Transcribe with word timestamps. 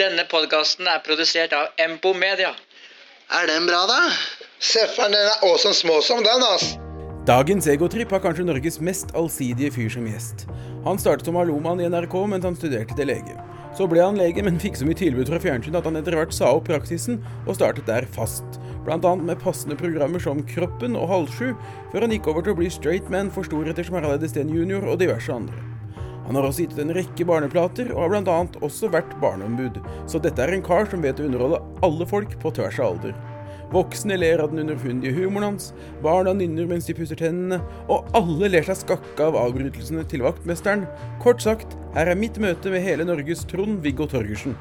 Denne 0.00 0.24
podkasten 0.30 0.88
er 0.88 1.02
produsert 1.04 1.52
av 1.52 1.66
Empo 1.76 2.14
Media. 2.16 2.54
Er 3.28 3.44
den 3.50 3.66
bra, 3.68 3.82
da? 3.90 3.98
Seffer'n, 4.56 5.12
den 5.12 5.28
er 5.28 5.44
awesome 5.44 5.76
småsom, 5.76 6.22
den, 6.24 6.44
ass. 6.48 6.78
Dagens 7.28 7.68
egotripp 7.68 8.14
har 8.16 8.22
kanskje 8.24 8.46
Norges 8.48 8.80
mest 8.80 9.12
allsidige 9.16 9.74
fyr 9.76 9.90
som 9.92 10.06
gjest. 10.08 10.46
Han 10.86 11.00
startet 11.00 11.28
som 11.28 11.36
hallomann 11.36 11.82
i 11.82 11.88
NRK 11.92 12.16
mens 12.32 12.48
han 12.48 12.56
studerte 12.56 12.96
til 12.96 13.10
lege. 13.12 13.36
Så 13.76 13.84
ble 13.90 14.00
han 14.00 14.16
lege, 14.16 14.40
men 14.46 14.60
fikk 14.62 14.80
så 14.80 14.88
mye 14.88 14.96
tilbud 15.02 15.28
fra 15.28 15.42
fjernsyn 15.44 15.76
at 15.76 15.84
han 15.84 16.00
etter 16.00 16.16
hvert 16.16 16.32
sa 16.32 16.54
opp 16.56 16.68
praksisen 16.70 17.20
og 17.44 17.58
startet 17.58 17.88
der 17.90 18.08
fast. 18.16 18.60
Blant 18.86 19.04
annet 19.08 19.28
med 19.28 19.44
passende 19.44 19.76
programmer 19.76 20.24
som 20.24 20.40
Kroppen 20.54 20.96
og 20.96 21.10
Halvsju, 21.12 21.52
før 21.92 22.06
han 22.06 22.16
gikk 22.16 22.32
over 22.32 22.44
til 22.44 22.56
å 22.56 22.60
bli 22.64 22.72
straight 22.72 23.12
man 23.12 23.32
for 23.34 23.44
storheter 23.44 23.84
som 23.84 24.00
Harald 24.00 24.22
Edesteen 24.22 24.56
jr. 24.56 24.84
og 24.88 25.00
diverse 25.04 25.32
andre. 25.32 25.73
Han 26.24 26.38
har 26.38 26.46
også 26.48 26.64
gitt 26.64 26.74
ut 26.78 26.82
en 26.84 26.94
rekke 26.96 27.26
barneplater, 27.28 27.92
og 27.92 28.06
har 28.06 28.24
bl.a. 28.24 28.40
også 28.64 28.88
vært 28.92 29.12
barneombud, 29.20 29.80
så 30.08 30.20
dette 30.22 30.40
er 30.40 30.54
en 30.56 30.64
kar 30.64 30.88
som 30.90 31.04
vet 31.04 31.20
å 31.20 31.28
underholde 31.28 31.60
alle 31.84 32.08
folk 32.08 32.36
på 32.40 32.52
tvers 32.56 32.80
av 32.80 32.94
alder. 32.94 33.16
Voksne 33.74 34.16
ler 34.20 34.40
av 34.42 34.52
den 34.52 34.62
underfundige 34.62 35.16
humoren 35.16 35.48
hans, 35.50 35.72
barna 36.04 36.34
nynner 36.36 36.68
mens 36.70 36.86
de 36.88 36.94
pusser 36.96 37.18
tennene, 37.18 37.58
og 37.90 38.06
alle 38.16 38.50
ler 38.52 38.66
seg 38.66 38.78
skakke 38.82 39.26
av 39.26 39.38
avbrytelsene 39.40 40.04
til 40.10 40.24
vaktmesteren. 40.24 40.86
Kort 41.24 41.42
sagt, 41.44 41.74
her 41.96 42.12
er 42.12 42.20
mitt 42.20 42.38
møte 42.42 42.72
med 42.72 42.84
hele 42.84 43.06
Norges 43.08 43.44
Trond-Viggo 43.50 44.06
Torgersen. 44.12 44.56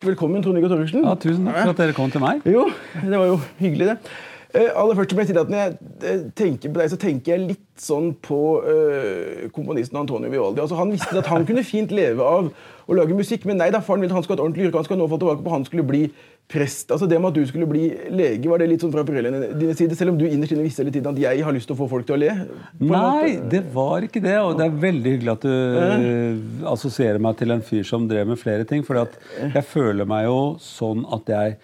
Velkommen, 0.00 0.42
Trond-Viggo 0.44 0.72
Torgersen. 0.72 1.04
Ja, 1.04 1.14
tusen 1.20 1.46
takk 1.48 1.60
for 1.60 1.74
at 1.74 1.84
dere 1.84 1.96
kom 1.96 2.12
til 2.12 2.24
meg. 2.24 2.44
Jo, 2.48 2.66
det 3.00 3.14
var 3.14 3.30
jo 3.30 3.40
hyggelig, 3.60 3.92
det. 3.92 4.14
Eh, 4.50 4.70
aller 4.74 4.98
først 4.98 5.12
må 5.14 5.22
jeg 5.22 5.30
si 5.30 5.36
at 5.38 5.50
Når 5.50 5.60
jeg 5.60 5.74
eh, 6.02 6.22
tenker 6.38 6.72
på 6.72 6.80
deg, 6.80 6.90
så 6.90 6.98
tenker 7.00 7.34
jeg 7.34 7.46
litt 7.52 7.66
sånn 7.80 8.10
på 8.20 8.38
uh, 8.60 9.46
komponisten 9.56 9.96
Antonio 9.96 10.28
Vivaldi. 10.28 10.60
Altså, 10.60 10.76
han 10.76 10.90
visste 10.92 11.16
at 11.16 11.30
han 11.30 11.46
kunne 11.48 11.62
fint 11.64 11.94
leve 11.96 12.20
av 12.20 12.50
å 12.90 12.96
lage 12.98 13.16
musikk, 13.16 13.46
men 13.48 13.56
nei 13.56 13.70
da, 13.72 13.80
faren 13.80 14.02
ville 14.02 14.12
at 14.12 14.18
han 14.18 14.26
skulle 14.26 14.36
ha 14.36 14.42
et 14.42 14.50
ordentlig 14.50 14.66
yrke. 14.66 14.82
Han 14.82 14.88
skal 14.88 15.00
nå 15.00 15.06
få 15.08 15.16
tilbake 15.22 15.46
på 15.46 15.54
han 15.54 15.64
skulle 15.64 15.86
bli 15.88 16.02
prest. 16.50 16.90
Altså 16.92 17.08
Det 17.08 17.16
med 17.16 17.30
at 17.30 17.38
du 17.38 17.48
skulle 17.48 17.68
bli 17.70 17.86
lege, 18.12 18.50
var 18.50 18.60
det 18.60 18.68
litt 18.68 18.84
sånn 18.84 18.92
fra 18.92 19.06
foreldrene 19.06 19.54
dine 19.54 19.78
side? 19.78 19.96
Selv 19.96 20.12
om 20.12 20.20
du 20.20 20.26
innerst 20.28 20.52
inne 20.52 20.66
visste 20.66 20.84
hele 20.84 20.92
tiden 20.92 21.14
at 21.14 21.22
jeg 21.22 21.46
har 21.46 21.56
lyst 21.56 21.70
til 21.70 21.78
å 21.78 21.80
få 21.80 21.88
folk 21.94 22.10
til 22.10 22.18
å 22.18 22.20
le? 22.20 22.36
Nei, 22.82 23.38
det 23.54 23.62
var 23.72 24.04
ikke 24.04 24.20
det. 24.26 24.36
Og 24.42 24.60
det 24.60 24.68
er 24.68 24.78
veldig 24.84 25.16
hyggelig 25.16 25.36
at 25.38 25.48
du 25.48 26.66
assosierer 26.74 27.22
meg 27.22 27.40
til 27.40 27.56
en 27.56 27.64
fyr 27.64 27.86
som 27.94 28.08
drev 28.10 28.28
med 28.34 28.42
flere 28.42 28.68
ting. 28.68 28.84
For 28.84 29.00
jeg 29.00 29.66
føler 29.72 30.08
meg 30.10 30.26
jo 30.28 30.40
sånn 30.60 31.06
at 31.16 31.32
jeg 31.38 31.60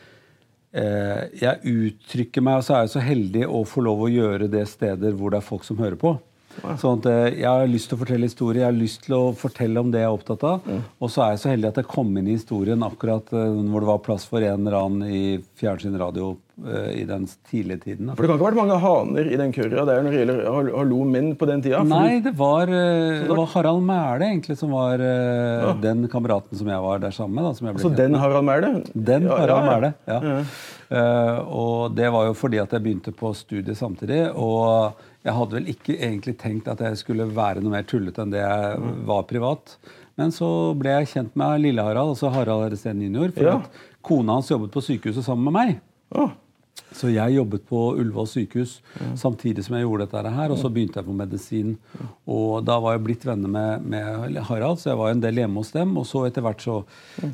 Jeg 0.76 1.72
uttrykker 1.72 2.44
meg, 2.44 2.60
og 2.60 2.64
så 2.66 2.74
er 2.76 2.82
jeg 2.84 2.92
så 2.92 3.02
heldig 3.04 3.46
å 3.48 3.62
få 3.64 3.84
lov 3.86 4.02
å 4.04 4.10
gjøre 4.12 4.48
det 4.52 4.66
steder 4.68 5.14
hvor 5.16 5.32
det 5.32 5.38
er 5.40 5.46
folk 5.46 5.64
som 5.64 5.78
hører 5.80 5.96
på. 6.00 6.16
Sånn 6.80 7.02
at 7.02 7.08
eh, 7.10 7.38
Jeg 7.42 7.48
har 7.50 7.68
lyst 7.70 7.90
til 7.90 7.98
å 7.98 8.02
fortelle 8.02 8.28
historier, 8.28 8.62
jeg 8.62 8.70
har 8.70 8.78
lyst 8.78 9.04
til 9.06 9.16
å 9.16 9.22
fortelle 9.36 9.82
om 9.82 9.92
det 9.92 10.02
jeg 10.02 10.08
er 10.08 10.16
opptatt 10.16 10.46
av. 10.48 10.70
Og 11.02 11.12
så 11.12 11.24
er 11.24 11.34
jeg 11.34 11.42
så 11.42 11.52
heldig 11.52 11.70
at 11.70 11.80
jeg 11.82 11.90
kom 11.92 12.10
inn 12.16 12.30
i 12.30 12.36
historien 12.36 12.86
akkurat 12.86 13.32
eh, 13.36 13.60
hvor 13.70 13.84
det 13.84 13.90
var 13.90 14.02
plass 14.06 14.26
for 14.28 14.44
en 14.44 14.62
eller 14.62 14.78
annen 14.80 15.10
i 15.10 15.24
fjernsyn 15.60 15.98
radio 16.00 16.32
eh, 16.34 16.45
i 16.56 17.02
den 17.04 17.26
tidlige 17.50 17.80
tiden. 17.84 18.08
For 18.16 18.22
det 18.24 18.30
kan 18.30 18.38
ikke 18.38 18.44
ha 18.44 18.50
vært 18.50 18.56
mange 18.62 18.78
haner 18.80 19.26
i 19.28 19.36
den 19.36 19.50
køra 19.52 19.82
der 19.84 19.98
når 20.02 20.10
det 20.14 20.20
gjelder 20.22 20.38
hall- 20.54 20.70
hallo 20.78 21.00
menn 21.04 21.34
på 21.36 21.46
den 21.50 21.60
tida? 21.60 21.82
Nei, 21.84 22.20
det 22.24 22.32
var, 22.38 22.62
eh, 22.72 23.26
det 23.28 23.36
var 23.36 23.46
Harald 23.52 23.82
Mæle 23.84 24.24
egentlig 24.30 24.56
som 24.56 24.70
var 24.72 24.96
ja. 24.98 25.74
den 25.82 26.08
kameraten 26.08 26.56
som 26.56 26.66
jeg 26.72 26.80
var 26.80 26.98
der 26.98 27.10
sammen 27.12 27.34
med. 27.34 27.44
Da, 27.44 27.52
som 27.58 27.66
jeg 27.68 27.74
ble 27.76 27.82
Så 27.84 27.90
kjent 27.90 27.96
den. 28.00 28.14
Harald 28.14 28.44
Mæle? 28.48 28.70
Den 28.94 29.22
Ja, 29.28 29.36
Harald 29.36 29.84
ja, 29.84 29.92
ja. 30.08 30.20
Ja. 30.30 30.44
Uh, 30.88 31.38
og 31.50 31.94
det 31.96 32.08
var 32.14 32.26
jo 32.28 32.32
fordi 32.38 32.58
at 32.62 32.70
jeg 32.72 32.82
begynte 32.82 33.12
på 33.12 33.34
studiet 33.34 33.76
samtidig. 33.76 34.30
Og 34.34 34.94
jeg 35.26 35.34
hadde 35.34 35.52
vel 35.58 35.66
ikke 35.74 35.96
egentlig 35.98 36.36
tenkt 36.38 36.68
at 36.68 36.78
jeg 36.80 36.96
skulle 36.96 37.26
være 37.36 37.60
noe 37.60 37.70
mer 37.74 37.82
tullete 37.82 38.22
enn 38.22 38.30
det 38.30 38.40
jeg 38.40 38.78
Mm. 38.78 39.04
var 39.04 39.22
privat. 39.24 39.76
Men 40.16 40.30
så 40.30 40.72
ble 40.78 40.88
jeg 41.00 41.08
kjent 41.08 41.34
med 41.36 41.60
Lille-Harald, 41.60 42.14
altså 42.16 42.30
Harald 42.32 42.70
Resten 42.72 43.02
jr. 43.02 43.30
For 43.32 43.42
Ja. 43.44 43.56
at 43.56 43.68
kona 44.02 44.32
hans 44.38 44.48
jobbet 44.48 44.70
på 44.70 44.80
sykehuset 44.80 45.24
sammen 45.26 45.44
med 45.44 45.52
meg. 45.52 45.80
Å, 46.14 46.30
Så 46.96 47.10
jeg 47.12 47.36
jobbet 47.36 47.66
på 47.68 47.80
Ullevål 47.98 48.28
sykehus 48.30 48.78
samtidig 49.20 49.66
som 49.66 49.76
jeg 49.76 49.84
gjorde 49.84 50.06
dette 50.06 50.36
her. 50.36 50.54
Og 50.54 50.60
så 50.60 50.70
begynte 50.72 51.00
jeg 51.00 51.08
på 51.08 51.16
medisin. 51.16 51.74
Og 52.24 52.62
da 52.66 52.78
var 52.82 52.96
jeg 52.96 53.04
blitt 53.08 53.26
venner 53.28 53.52
med, 53.52 53.84
med 53.84 54.40
Harald, 54.48 54.80
så 54.80 54.92
jeg 54.92 55.00
var 55.02 55.12
en 55.12 55.20
del 55.24 55.42
hjemme 55.42 55.60
hos 55.60 55.74
dem. 55.76 55.92
Og 56.00 56.08
så 56.08 56.24
etter 56.28 56.46
hvert 56.46 56.64
så, 56.64 56.80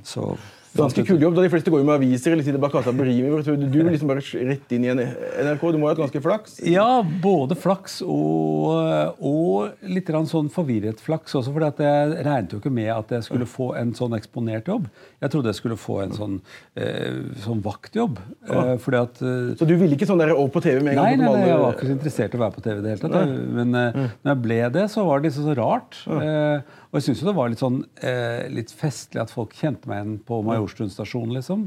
så 0.03 0.32
Ganske 0.72 1.05
kul 1.05 1.21
jobb, 1.21 1.34
da 1.37 1.43
de 1.44 1.50
fleste 1.53 1.72
går 1.72 1.83
jo 1.83 1.87
med 1.88 1.99
aviser 1.99 2.33
eller 2.33 2.47
sitter 2.47 2.60
bak 2.62 2.72
kassa 2.72 2.94
på 2.97 3.05
Rimi. 3.05 3.28
Du 3.44 3.78
er 3.83 3.91
liksom 3.91 4.09
bare 4.09 4.22
rett 4.22 4.72
inn 4.72 4.87
i 4.87 4.93
NRK. 4.93 5.65
Du 5.75 5.77
må 5.77 5.88
ha 5.88 5.93
hatt 5.93 6.00
ganske 6.00 6.22
flaks? 6.25 6.55
Ja, 6.65 7.03
både 7.22 7.59
flaks 7.60 7.99
og, 8.06 9.21
og 9.21 9.84
litt 9.84 10.09
sånn 10.33 10.49
forvirret 10.53 11.03
flaks 11.05 11.37
også. 11.37 11.53
For 11.53 11.66
jeg 11.69 12.16
regnet 12.25 12.55
jo 12.56 12.62
ikke 12.62 12.72
med 12.72 12.88
at 12.94 13.12
jeg 13.19 13.27
skulle 13.28 13.49
få 13.49 13.72
en 13.81 13.93
sånn 13.99 14.16
eksponert 14.16 14.71
jobb. 14.72 14.88
Jeg 15.21 15.34
trodde 15.34 15.53
jeg 15.53 15.60
skulle 15.60 15.78
få 15.81 16.00
en 16.06 16.16
sånn, 16.16 16.38
eh, 16.81 17.21
sånn 17.44 17.60
vaktjobb. 17.65 18.22
Eh, 18.49 18.75
fordi 18.83 19.03
at 19.03 19.22
eh, 19.22 19.53
Så 19.60 19.69
du 19.69 19.77
ville 19.77 19.99
ikke 19.99 20.09
sånn 20.09 20.25
der 20.25 20.33
opp 20.33 20.56
på 20.56 20.65
TV 20.65 20.81
med 20.81 20.94
en 20.97 21.03
gang? 21.03 21.10
nei, 21.10 21.16
nei, 21.21 21.33
nei, 21.37 21.49
jeg 21.53 21.62
var 21.66 21.77
ikke 21.77 21.91
så 21.91 21.97
interessert 21.99 22.33
i 22.33 22.41
å 22.41 22.44
være 22.47 22.56
på 22.56 22.65
TV. 22.65 22.78
i 22.78 22.84
det 22.87 22.94
hele 22.97 23.12
tatt. 23.12 23.37
Men 23.60 23.77
eh, 23.83 24.00
når 24.25 24.33
jeg 24.34 24.44
ble 24.49 24.62
det, 24.78 24.89
så 24.94 25.04
var 25.09 25.21
det 25.21 25.28
liksom 25.28 25.50
så 25.50 25.59
rart. 25.60 26.00
Og 26.92 26.98
jeg 27.00 27.06
syns 27.06 27.22
jo 27.22 27.28
det 27.30 27.36
var 27.38 27.48
litt 27.48 27.62
sånn 27.62 27.78
eh, 28.04 28.42
litt 28.53 28.69
festlig 28.76 29.22
at 29.22 29.32
folk 29.32 29.54
kjente 29.56 29.88
meg 29.88 30.03
igjen 30.03 30.16
på 30.28 30.42
Majorstuen 30.44 30.92
stasjon, 30.92 31.32
liksom. 31.32 31.62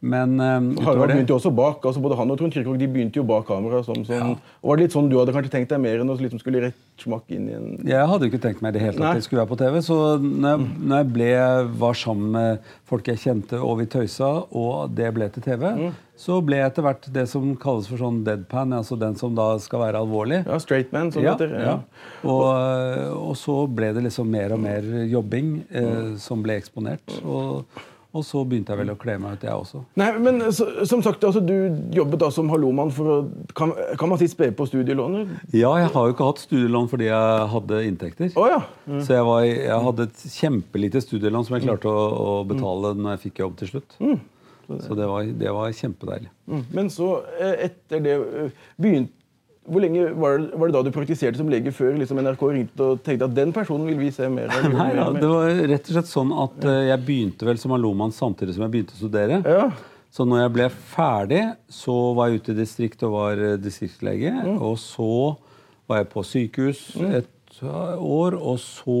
Men 0.00 0.38
um, 0.40 0.70
Harald 0.80 1.10
det 1.10 1.16
begynte 1.18 1.34
jo 1.34 1.36
også 1.36 1.50
bak. 1.52 1.84
altså 1.84 2.00
Både 2.00 2.16
han 2.16 2.30
og 2.32 2.38
Trond 2.40 2.54
Kirkevåg 2.54 2.78
de 2.80 2.88
begynte 2.88 3.20
jo 3.20 3.24
bak 3.28 3.44
kamera. 3.48 3.82
Som, 3.84 4.00
som, 4.08 4.32
og 4.62 4.70
Var 4.70 4.78
det 4.78 4.86
litt 4.86 4.94
sånn 4.96 5.10
du 5.12 5.18
hadde 5.20 5.34
kanskje 5.36 5.52
tenkt 5.52 5.74
deg 5.74 5.82
mer 5.82 6.00
enn 6.00 6.12
å 6.12 6.16
liksom 6.16 6.40
skulle 6.40 6.62
rett 6.64 6.78
smakk 7.00 7.28
inn 7.36 7.48
i 7.48 7.56
en 7.56 7.66
Jeg 7.88 8.08
hadde 8.08 8.26
jo 8.26 8.32
ikke 8.32 8.42
tenkt 8.46 8.62
meg 8.64 8.76
det 8.76 8.82
hele 8.84 8.96
tatt 8.96 9.10
at 9.12 9.20
jeg 9.20 9.26
skulle 9.28 9.44
være 9.44 9.52
på 9.52 9.58
TV. 9.60 9.76
Så 9.84 9.98
når 10.24 10.54
jeg, 10.54 10.70
når 10.80 11.02
jeg 11.02 11.10
ble, 11.18 11.32
var 11.84 11.98
sammen 12.00 12.32
med 12.38 12.70
folk 12.88 13.12
jeg 13.12 13.20
kjente 13.26 13.60
og 13.60 13.76
vi 13.82 13.88
tøysa, 13.92 14.30
og 14.56 14.96
det 14.96 15.12
ble 15.16 15.28
til 15.36 15.44
TV, 15.44 15.68
så 16.20 16.40
ble 16.44 16.58
jeg 16.60 16.72
etter 16.72 16.84
hvert 16.84 17.06
det 17.14 17.26
som 17.30 17.52
kalles 17.60 17.86
for 17.88 18.00
sånn 18.00 18.18
deadpan, 18.26 18.72
altså 18.76 18.96
den 19.00 19.14
som 19.20 19.36
da 19.36 19.52
skal 19.62 19.84
være 19.84 20.00
alvorlig. 20.00 20.42
Ja, 20.48 20.58
straight 20.60 20.92
man, 20.96 21.12
som 21.12 21.24
Ja, 21.24 21.36
det 21.40 21.48
heter. 21.48 21.62
ja. 21.64 21.76
Og, 22.28 22.48
og 23.30 23.36
så 23.40 23.62
ble 23.68 23.92
det 23.96 24.04
liksom 24.08 24.28
mer 24.32 24.56
og 24.56 24.60
mer 24.64 24.84
jobbing 25.08 25.54
eh, 25.70 26.10
som 26.20 26.44
ble 26.44 26.58
eksponert. 26.60 27.20
Og, 27.24 27.64
og 28.10 28.24
så 28.26 28.40
begynte 28.42 28.72
jeg 28.74 28.80
vel 28.80 28.90
å 28.90 28.96
kle 28.98 29.14
meg 29.22 29.36
ut, 29.38 29.44
jeg 29.46 29.54
også. 29.54 29.82
Nei, 30.00 30.08
men 30.18 30.42
så, 30.54 30.66
som 30.88 31.02
sagt, 31.04 31.22
altså, 31.26 31.42
Du 31.46 31.54
jobbet 31.94 32.22
da 32.24 32.30
som 32.34 32.50
hallomann 32.50 32.90
for 32.94 33.12
å 33.12 33.18
Kan, 33.54 33.74
kan 34.00 34.10
man 34.10 34.18
si 34.18 34.26
spe 34.30 34.50
på 34.56 34.66
studielånet? 34.66 35.30
Ja, 35.54 35.70
jeg 35.78 35.92
har 35.94 36.08
jo 36.08 36.16
ikke 36.16 36.26
hatt 36.26 36.42
studielån 36.42 36.90
fordi 36.90 37.06
jeg 37.06 37.46
hadde 37.54 37.84
inntekter. 37.86 38.32
Oh, 38.34 38.48
ja. 38.50 38.64
Så 38.98 39.14
jeg, 39.14 39.26
var, 39.28 39.44
jeg 39.46 39.86
hadde 39.86 40.08
et 40.08 40.26
kjempelite 40.34 41.04
studielån 41.04 41.46
som 41.46 41.56
jeg 41.56 41.68
klarte 41.68 41.92
å, 41.92 42.04
å 42.10 42.34
betale 42.48 42.96
når 42.98 43.14
jeg 43.16 43.24
fikk 43.28 43.42
jobb 43.44 43.56
til 43.62 43.74
slutt. 43.74 43.96
Så 44.70 44.94
det 44.94 45.06
var, 45.10 45.22
det 45.22 45.54
var 45.54 45.72
kjempedeilig. 45.74 46.30
Mm. 46.50 46.66
Men 46.74 46.90
så, 46.94 47.08
eh, 47.42 47.64
etter 47.66 48.02
det 48.04 48.12
eh, 48.18 48.60
begynte 48.78 49.19
hvor 49.68 49.82
lenge 49.84 50.06
var 50.16 50.38
det, 50.40 50.48
var 50.56 50.70
det 50.70 50.74
da 50.74 50.82
du 50.86 50.90
praktiserte 50.94 51.38
som 51.38 51.50
lege 51.52 51.72
før 51.74 51.98
liksom 52.00 52.18
NRK 52.24 52.42
ringte 52.54 52.86
og 52.86 53.02
tenkte 53.04 53.28
at 53.28 53.36
den 53.36 53.52
personen 53.54 53.86
vil 53.90 54.00
vi 54.00 54.08
se 54.14 54.28
mer 54.32 54.48
av? 54.48 54.66
Nei, 54.72 54.88
ja, 54.96 55.06
det 55.12 55.28
var 55.30 55.62
rett 55.74 55.90
og 55.90 55.96
slett 55.98 56.10
sånn 56.10 56.32
at 56.46 56.66
ja. 56.66 56.76
jeg 56.94 57.04
begynte 57.06 57.48
vel 57.48 57.60
som 57.60 57.74
hallomann 57.76 58.14
samtidig 58.16 58.56
som 58.56 58.64
jeg 58.66 58.74
begynte 58.74 58.96
å 58.96 59.02
studere. 59.02 59.40
Ja. 59.44 59.68
Så 60.10 60.26
når 60.26 60.42
jeg 60.42 60.54
ble 60.56 60.66
ferdig, 60.90 61.42
så 61.70 61.96
var 62.16 62.30
jeg 62.30 62.40
ute 62.40 62.54
i 62.54 62.58
distrikt 62.58 63.04
og 63.06 63.14
var 63.14 63.44
distriktslege. 63.62 64.32
Mm. 64.48 64.56
Og 64.58 64.74
så 64.82 65.10
var 65.90 66.00
jeg 66.00 66.10
på 66.10 66.24
sykehus 66.26 66.80
et 67.10 67.60
eh, 67.62 67.94
år, 68.00 68.34
og 68.38 68.58
så 68.62 68.96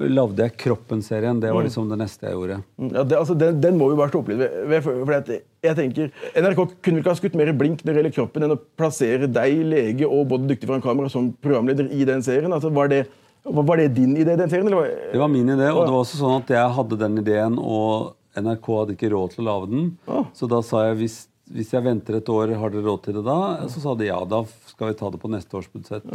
lagde 0.00 0.46
jeg 0.46 0.56
Kroppen-serien. 0.64 1.38
Det 1.42 1.52
var 1.52 1.66
liksom 1.66 1.90
det 1.92 2.00
neste 2.00 2.26
jeg 2.26 2.38
gjorde. 2.38 2.58
Mm, 2.80 2.90
Ja, 2.96 3.04
det, 3.04 3.18
altså, 3.18 3.36
den, 3.38 3.60
den 3.62 3.78
må 3.78 3.90
vi 3.92 4.00
bare 4.00 4.12
stå 4.12 4.22
opp 4.22 4.32
litt 4.32 4.40
ved. 4.40 4.82
for, 4.82 5.04
for 5.04 5.16
at 5.20 5.30
jeg 5.64 5.76
tenker, 5.76 6.12
NRK 6.40 6.60
kunne 6.80 7.02
ikke 7.02 7.12
ha 7.12 7.18
skutt 7.18 7.34
mer 7.38 7.50
blink 7.56 7.82
når 7.84 7.92
det 7.92 8.00
gjelder 8.00 8.14
kroppen 8.16 8.46
enn 8.46 8.54
å 8.54 8.60
plassere 8.80 9.28
deg, 9.28 9.58
lege 9.68 10.08
og 10.08 10.28
både 10.32 10.48
dyktig 10.52 10.68
foran 10.70 10.84
kamera, 10.84 11.10
som 11.12 11.30
programleder 11.44 11.90
i 11.92 12.06
den 12.08 12.24
serien. 12.24 12.52
Altså, 12.56 12.72
var, 12.72 12.88
det, 12.92 13.02
var 13.44 13.80
det 13.80 13.90
din 13.98 14.14
idé, 14.16 14.36
den 14.40 14.48
serien? 14.52 14.70
Eller 14.70 14.80
var, 14.80 14.94
Det 15.12 15.20
var 15.20 15.32
min 15.32 15.52
idé, 15.52 15.68
og 15.68 15.82
det 15.84 15.92
var 15.92 15.98
også 16.00 16.20
sånn 16.22 16.38
at 16.40 16.54
jeg 16.56 16.76
hadde 16.78 17.00
den 17.04 17.20
ideen, 17.24 17.58
og 17.60 18.14
NRK 18.40 18.70
hadde 18.78 18.96
ikke 18.96 19.12
råd 19.12 19.34
til 19.34 19.44
å 19.44 19.50
lage 19.50 19.70
den. 19.74 19.90
Så 20.38 20.48
da 20.48 20.62
sa 20.64 20.86
jeg 20.88 21.00
hvis, 21.02 21.20
hvis 21.50 21.72
jeg 21.74 21.84
venter 21.84 22.20
et 22.20 22.28
år, 22.32 22.54
har 22.56 22.72
dere 22.72 22.86
råd 22.86 23.04
til 23.04 23.18
det 23.18 23.24
da? 23.26 23.38
Så 23.68 23.82
sa 23.84 23.96
de 23.98 24.06
ja, 24.08 24.20
da 24.24 24.44
skal 24.70 24.92
vi 24.92 24.98
ta 25.00 25.10
det 25.12 25.20
på 25.20 25.30
neste 25.32 25.60
års 25.60 25.68
budsjett. 25.72 26.06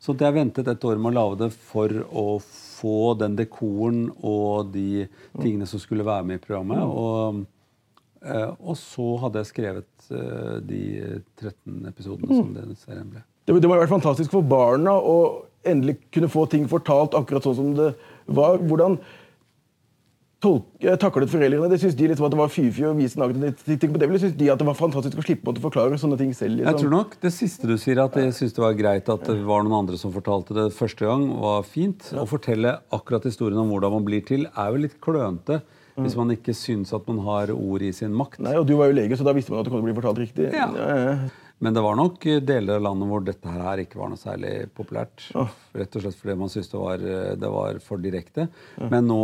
Så 0.00 0.14
jeg 0.16 0.36
ventet 0.36 0.70
et 0.70 0.86
år 0.88 0.96
med 1.02 1.12
å 1.12 1.18
lage 1.18 1.42
det 1.44 1.50
for 1.52 1.92
å 2.08 2.38
få 2.40 3.14
den 3.20 3.36
dekoren 3.36 4.06
og 4.20 4.70
de 4.72 5.04
tingene 5.40 5.66
som 5.68 5.82
skulle 5.82 6.06
være 6.06 6.24
med 6.30 6.40
i 6.40 6.44
programmet. 6.46 6.80
Og, 6.86 7.44
og 8.58 8.76
så 8.80 9.08
hadde 9.24 9.42
jeg 9.42 9.50
skrevet 9.50 10.06
eh, 10.10 10.54
de 10.64 10.84
13 11.42 11.90
episodene 11.90 12.38
som 12.40 12.54
den 12.56 12.78
serien 12.80 13.10
ble. 13.10 13.24
det, 13.44 13.58
det 13.60 13.68
må 13.68 13.76
ha 13.76 13.82
vært 13.82 13.92
fantastisk 13.92 14.32
for 14.32 14.46
barna 14.48 14.96
å 14.96 15.18
endelig 15.64 15.98
kunne 16.12 16.30
få 16.32 16.46
ting 16.52 16.64
fortalt 16.68 17.16
akkurat 17.16 17.44
sånn 17.44 17.58
som 17.58 17.76
det 17.76 17.92
var. 18.26 18.60
Hvordan 18.64 18.98
taklet 21.00 21.30
foreldrene 21.32 21.68
det? 21.72 21.78
Syns 21.80 21.96
de 21.96 22.08
liksom 22.10 22.26
at 22.26 22.34
det 22.34 22.40
var 22.40 22.50
fy-fy 22.52 22.84
å 22.88 22.94
vise 22.96 23.16
TV? 23.16 23.96
Eller 23.96 24.20
syns 24.20 24.34
de 24.36 24.50
at 24.52 24.60
det 24.60 24.66
var 24.68 24.76
fantastisk 24.78 25.20
å 25.20 25.24
slippe 25.24 25.52
å 25.52 25.62
forklare 25.62 25.98
sånne 26.00 26.18
ting 26.20 26.34
selv? 26.36 26.64
Jeg 26.64 26.80
tror 26.80 26.92
nok 26.92 27.16
det 27.22 27.32
siste 27.34 27.68
du 27.70 27.76
sier, 27.80 28.00
at 28.02 28.16
jeg 28.20 28.34
syns 28.36 28.56
det 28.56 28.64
var 28.64 28.76
greit 28.78 29.08
at 29.12 29.24
det 29.28 29.38
var 29.46 29.64
noen 29.64 29.78
andre 29.82 30.00
som 30.00 30.12
fortalte 30.14 30.56
det 30.56 30.68
første 30.76 31.06
gang, 31.06 31.26
var 31.40 31.64
fint. 31.68 32.10
Å 32.12 32.26
fortelle 32.28 32.76
akkurat 32.94 33.24
historien 33.28 33.60
om 33.62 33.72
hvordan 33.72 33.96
man 33.98 34.06
blir 34.08 34.24
til, 34.26 34.46
er 34.52 34.74
jo 34.74 34.84
litt 34.84 35.00
klønete. 35.04 35.62
Hvis 35.94 36.16
man 36.18 36.32
ikke 36.34 36.54
syns 36.58 36.90
at 36.96 37.06
man 37.06 37.20
har 37.22 37.52
ord 37.54 37.82
i 37.86 37.92
sin 37.94 38.14
makt. 38.16 38.40
Nei, 38.42 38.56
og 38.58 38.66
Du 38.66 38.74
var 38.80 38.90
jo 38.90 38.96
lege, 38.98 39.16
så 39.18 39.26
da 39.26 39.34
visste 39.36 39.52
man 39.54 39.62
at 39.62 39.68
det 39.68 39.72
kom 39.74 39.78
til 39.82 39.86
å 39.86 39.90
bli 39.92 39.96
fortalt 40.00 40.22
riktig. 40.24 40.48
Ja. 40.50 40.66
Ja, 40.74 40.96
ja. 41.04 41.16
Men 41.62 41.76
det 41.76 41.84
var 41.84 41.94
nok 41.96 42.24
deler 42.44 42.80
av 42.80 42.82
landet 42.82 43.08
hvor 43.08 43.22
dette 43.24 43.52
her 43.54 43.80
ikke 43.84 44.00
var 44.00 44.10
noe 44.10 44.20
særlig 44.20 44.66
populært. 44.74 45.28
Rett 45.78 45.94
og 45.96 46.02
slett 46.02 46.18
fordi 46.18 46.34
man 46.40 46.50
syntes 46.52 46.72
det 46.72 46.80
var, 46.82 47.04
det 47.40 47.52
var 47.54 47.78
for 47.84 48.02
direkte. 48.02 48.48
Men 48.82 49.06
nå 49.08 49.20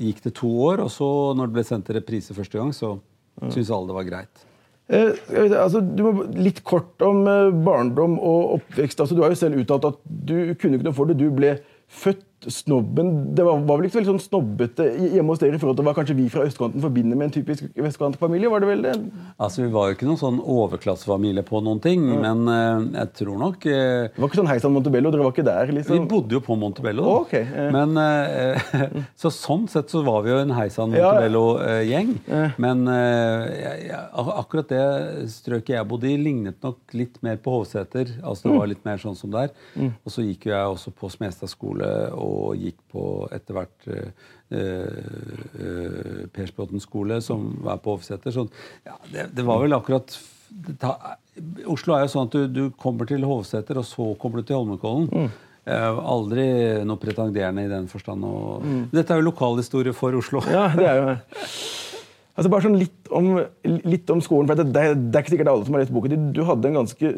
gikk 0.00 0.24
det 0.24 0.32
to 0.40 0.48
år, 0.64 0.80
og 0.86 0.90
så 0.90 1.08
når 1.36 1.50
det 1.50 1.58
ble 1.58 1.66
sendt 1.68 1.86
til 1.86 1.98
reprise 2.00 2.34
første 2.34 2.58
gang, 2.58 2.72
så 2.74 2.96
syntes 3.44 3.70
alle 3.70 3.92
det 3.92 3.98
var 4.00 4.08
greit. 4.08 4.44
Eh, 4.88 5.12
altså, 5.52 5.82
du 5.84 6.00
må 6.06 6.12
Litt 6.40 6.62
kort 6.66 7.02
om 7.04 7.26
eh, 7.28 7.50
barndom 7.64 8.16
og 8.16 8.54
oppvekst. 8.58 9.02
Altså, 9.04 9.16
du 9.16 9.20
har 9.22 9.34
jo 9.34 9.38
selv 9.38 9.60
uttalt 9.60 9.84
at 9.90 9.98
du 10.08 10.54
kunne 10.56 10.78
ikke 10.78 10.88
noe 10.88 10.96
for 10.96 11.10
det. 11.10 11.18
Du 11.20 11.28
ble 11.36 11.58
født 11.88 12.37
snobben. 12.46 13.34
Det 13.34 13.44
var, 13.44 13.58
var 13.66 13.78
vel 13.78 13.88
ikke 13.88 13.96
så 13.96 13.98
veldig 13.98 14.12
sånn 14.12 14.22
snobbete 14.22 14.84
hjemme 15.14 15.34
hos 15.34 15.40
dere 15.42 15.58
i 15.58 15.60
forhold 15.60 15.78
til 15.80 15.86
hva 15.88 15.94
kanskje 15.96 16.16
vi 16.18 16.26
fra 16.30 16.44
østkanten 16.46 16.82
forbinder 16.82 17.18
med 17.18 17.28
en 17.28 17.34
typisk 17.34 17.66
vestkantfamilie? 17.74 18.50
Var 18.52 18.62
det 18.62 18.68
vel 18.70 18.84
det? 18.86 18.94
Altså, 19.36 19.64
Vi 19.64 19.70
var 19.74 19.88
jo 19.88 19.96
ikke 19.96 20.06
noen 20.08 20.20
sånn 20.20 20.38
overklassefamilie 20.38 21.42
på 21.48 21.60
noen 21.66 21.82
ting, 21.82 22.04
men 22.22 22.44
uh, 22.46 22.84
jeg 23.00 23.12
tror 23.22 23.40
nok 23.42 23.66
uh, 23.66 24.06
Det 24.14 24.22
var 24.22 24.30
ikke 24.30 24.40
sånn 24.40 24.50
Heisan 24.52 24.74
Montebello? 24.76 25.12
dere 25.14 25.26
var 25.26 25.34
ikke 25.34 25.46
der? 25.48 25.72
liksom? 25.74 25.98
Vi 25.98 26.10
bodde 26.12 26.38
jo 26.38 26.42
på 26.44 26.58
Montebello. 26.60 27.06
da. 27.08 27.16
okay. 27.24 27.48
uh. 27.48 27.70
Men, 27.74 27.98
eh, 27.98 28.78
så 29.22 29.32
sånn 29.34 29.66
sett 29.70 29.90
så 29.90 30.04
var 30.06 30.22
vi 30.26 30.32
jo 30.34 30.38
en 30.44 30.54
Heisan 30.54 30.94
Ja. 30.94 31.10
Montebello-gjeng. 31.16 32.14
Men 32.62 32.86
akkurat 34.38 34.70
det 34.70 34.84
strøket 35.32 35.74
jeg 35.74 35.88
bodde 35.90 36.10
i, 36.10 36.16
lignet 36.20 36.62
nok 36.64 36.96
litt 36.96 37.18
mer 37.24 37.38
på 37.42 37.58
Hovseter. 37.58 38.14
Altså 38.22 38.48
det 38.48 38.56
var 38.60 38.70
litt 38.70 38.84
mer 38.86 39.00
sånn 39.02 39.18
som 39.18 39.32
der. 39.34 39.50
Og 39.76 40.12
så 40.12 40.24
gikk 40.24 40.48
jo 40.48 40.54
jeg 40.54 40.74
også 40.76 40.94
på 40.94 41.10
Smestad 41.12 41.50
skole 41.50 41.88
og 42.14 42.27
gikk 42.58 42.78
på 42.92 43.04
etter 43.34 43.56
hvert 43.58 43.88
eh, 43.92 44.26
eh, 44.54 46.24
Persbråten 46.34 46.82
skole, 46.82 47.20
som 47.24 47.50
var 47.64 47.80
på 47.84 47.96
Hovseter. 47.96 48.34
Så 48.34 48.46
ja, 48.86 48.96
det, 49.12 49.30
det 49.36 49.46
var 49.46 49.62
vel 49.64 49.76
akkurat 49.76 50.14
ta, 50.80 50.94
Oslo 51.68 51.96
er 51.96 52.06
jo 52.06 52.12
sånn 52.14 52.30
at 52.30 52.36
du, 52.36 52.46
du 52.48 52.64
kommer 52.80 53.08
til 53.08 53.26
Hovseter, 53.28 53.80
og 53.80 53.86
så 53.86 54.12
kommer 54.20 54.40
du 54.40 54.48
til 54.48 54.58
Holmenkollen. 54.60 55.28
Eh, 55.68 55.98
aldri 56.14 56.46
noe 56.88 57.00
pretenderende 57.00 57.66
i 57.66 57.72
den 57.72 57.90
forstand. 57.90 58.24
Og, 58.24 58.64
Dette 58.94 59.14
er 59.14 59.20
jo 59.20 59.28
lokalhistorie 59.28 59.96
for 59.96 60.16
Oslo. 60.18 60.42
Ja, 60.48 60.70
det 60.76 60.88
er 60.88 61.02
jo 61.02 61.18
Altså 62.38 62.52
bare 62.52 62.62
sånn 62.68 62.76
litt 62.78 63.08
om, 63.10 63.32
litt 63.66 64.10
om 64.14 64.20
skolen. 64.22 64.46
for 64.46 64.54
det, 64.60 64.68
det, 64.70 64.82
det 65.10 65.18
er 65.18 65.24
ikke 65.24 65.32
sikkert 65.32 65.48
alle 65.50 65.66
som 65.66 65.74
har 65.74 65.82
lest 65.82 65.94
boken 65.94 66.12
din. 66.12 66.28
Du 66.36 66.44
hadde 66.46 66.68
en 66.70 66.76
ganske 66.78 67.08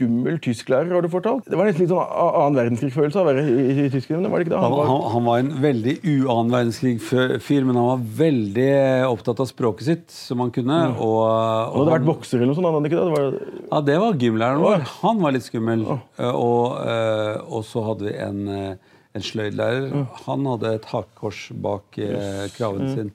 skummel 0.00 0.38
tysklærer, 0.40 0.88
har 0.96 1.04
du 1.04 1.08
fortalt. 1.12 1.44
Det 1.44 1.58
var 1.60 1.68
nesten 1.68 1.84
litt 1.84 1.92
sånn 1.92 2.00
annen 2.08 2.56
verdenskrig-følelse 2.56 3.20
av 3.20 3.26
å 3.28 3.30
være 3.30 3.44
i, 3.44 3.54
i, 3.60 3.84
i 3.84 3.90
Tyskland. 3.92 4.24
Var 4.32 4.40
det 4.40 4.46
ikke 4.48 4.54
det? 4.56 4.60
Han, 4.64 4.72
Han 4.72 4.80
var, 4.80 5.08
han, 5.12 5.24
var 5.28 5.42
en 5.44 5.50
veldig 5.60 5.94
uannen 6.16 6.54
verdenskrig-fyr, 6.56 7.66
men 7.68 7.76
han 7.76 7.88
var 7.92 8.04
veldig 8.24 8.68
opptatt 9.10 9.42
av 9.44 9.50
språket 9.50 9.86
sitt, 9.90 10.06
som 10.14 10.40
han 10.40 10.50
kunne. 10.54 10.78
Og, 10.96 11.20
han 11.28 11.68
og 11.70 11.76
hadde 11.76 11.90
han- 11.90 11.96
vært 11.98 12.08
bokser 12.08 12.38
eller 12.40 12.50
noe 12.50 12.58
sånt? 12.58 12.70
Han 12.70 12.78
hadde 12.80 12.90
ikke 12.90 13.02
det? 13.02 13.10
det 13.10 13.18
var, 13.18 13.58
Ja, 13.70 13.80
det 13.90 13.98
var 14.00 14.20
gymlæreren 14.24 14.64
vår. 14.64 14.86
Han 15.02 15.20
var 15.20 15.36
litt 15.36 15.44
skummel. 15.46 15.84
Eh, 16.18 16.30
Og, 16.40 16.78
eh, 16.88 17.36
og 17.50 17.64
så 17.68 17.84
hadde 17.84 18.08
vi 18.08 18.16
en, 18.16 18.40
eh, 18.48 18.74
en 19.18 19.24
sløydlærer. 19.26 19.94
Han 20.26 20.44
hadde 20.46 20.70
et 20.76 20.84
hakekors 20.86 21.40
bak 21.64 21.98
eh, 21.98 22.44
kraven 22.54 22.92
sin. 22.94 23.08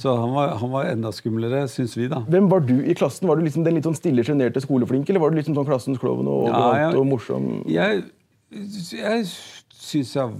Så 0.00 0.14
han 0.16 0.32
var, 0.32 0.54
han 0.62 0.70
var 0.72 0.86
enda 0.88 1.10
skumlere, 1.12 1.66
syns 1.68 1.92
vi, 1.98 2.06
da. 2.08 2.22
hvem 2.28 2.48
var 2.48 2.60
du 2.64 2.78
i 2.88 2.94
klassen? 2.96 3.28
Var 3.28 3.36
du 3.36 3.44
liksom 3.44 3.64
den 3.66 3.76
litt 3.76 3.84
sånn 3.84 3.98
stille, 3.98 4.24
sjenerte 4.24 4.62
skoleflinke, 4.64 5.12
eller 5.12 5.20
var 5.20 5.30
du 5.34 5.36
liksom 5.36 5.54
sånn 5.58 5.68
klassens 5.68 6.00
klovn 6.00 6.28
og 6.32 6.46
Ja, 6.48 6.62
jeg- 6.86 6.96
og 6.96 7.06
morsom? 7.10 7.50
Jeg, 7.68 8.04
jeg 8.50 9.26
syns 9.76 10.14
jeg 10.16 10.32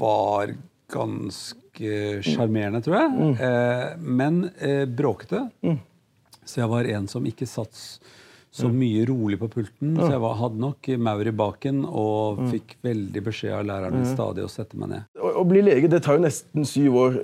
var 0.00 0.50
ganske 0.90 2.22
sjarmerende, 2.26 2.82
tror 2.82 2.96
jeg. 2.98 3.30
Eh, 3.46 3.96
men 4.02 4.50
eh, 4.58 4.84
bråkete. 4.88 5.44
Så 6.46 6.60
jeg 6.62 6.68
var 6.70 6.84
en 6.94 7.06
som 7.10 7.24
ikke 7.26 7.46
satt 7.46 7.78
så 8.56 8.70
mye 8.72 9.04
rolig 9.08 9.38
på 9.40 9.48
pulten. 9.52 9.94
Så 9.98 10.10
jeg 10.14 10.22
var, 10.22 10.36
hadde 10.40 10.62
nok 10.62 10.90
maur 11.02 11.28
i 11.28 11.34
baken 11.36 11.82
og 11.86 12.44
fikk 12.52 12.76
veldig 12.86 13.24
beskjed 13.26 13.56
av 13.58 13.66
læreren 13.68 13.98
min 13.98 14.08
stadig 14.08 14.46
å 14.46 14.52
sette 14.52 14.78
meg 14.80 14.92
ned. 14.94 15.08
Å, 15.20 15.32
å 15.42 15.44
bli 15.48 15.64
lege 15.66 15.90
det 15.92 16.02
tar 16.06 16.18
jo 16.18 16.24
nesten 16.24 16.68
syv 16.68 17.00
år. 17.02 17.18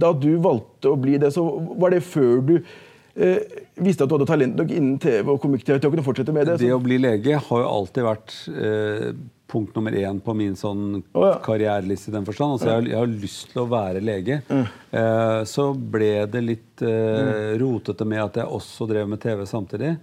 Da 0.00 0.12
du 0.14 0.30
valgte 0.44 0.92
å 0.92 1.00
bli 1.00 1.16
det, 1.20 1.32
så 1.34 1.44
var 1.80 1.94
det 1.94 2.04
før 2.06 2.44
du 2.46 2.54
eh, 2.58 3.58
visste 3.82 4.06
at 4.06 4.10
du 4.10 4.18
hadde 4.18 4.28
talent 4.30 4.58
nok 4.58 4.70
innen 4.74 5.00
TV 5.02 5.34
og 5.34 5.42
komikk 5.42 5.66
til 5.66 5.80
å 5.80 5.90
kunne 5.90 6.06
fortsette 6.06 6.34
med 6.34 6.48
det? 6.52 6.60
Det 6.62 6.70
å 6.74 6.82
bli 6.82 7.00
lege 7.02 7.40
har 7.48 7.64
jo 7.64 7.72
alltid 7.80 8.06
vært 8.06 8.38
eh, 8.54 9.10
punkt 9.48 9.74
nummer 9.78 9.94
én 9.96 10.18
på 10.20 10.34
min 10.36 10.52
sånn 10.60 10.98
ja. 11.16 11.38
karriereliste. 11.44 12.10
i 12.10 12.16
den 12.18 12.26
forstand. 12.28 12.58
Altså, 12.58 12.68
jeg, 12.74 12.90
jeg 12.92 12.98
har 13.00 13.10
lyst 13.24 13.48
til 13.54 13.62
å 13.62 13.68
være 13.70 14.02
lege. 14.04 14.42
Eh, 14.52 15.40
så 15.48 15.70
ble 15.74 16.12
det 16.28 16.42
litt 16.44 16.84
eh, 16.84 17.54
rotete 17.60 18.04
med 18.08 18.22
at 18.26 18.40
jeg 18.42 18.54
også 18.60 18.88
drev 18.90 19.08
med 19.08 19.22
TV 19.24 19.44
samtidig. 19.48 19.94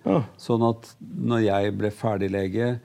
Sånn 0.41 0.65
at 0.65 0.91
når 0.99 1.45
jeg 1.45 1.75
ble 1.77 1.93
ferdig 1.93 2.31
lege 2.33 2.75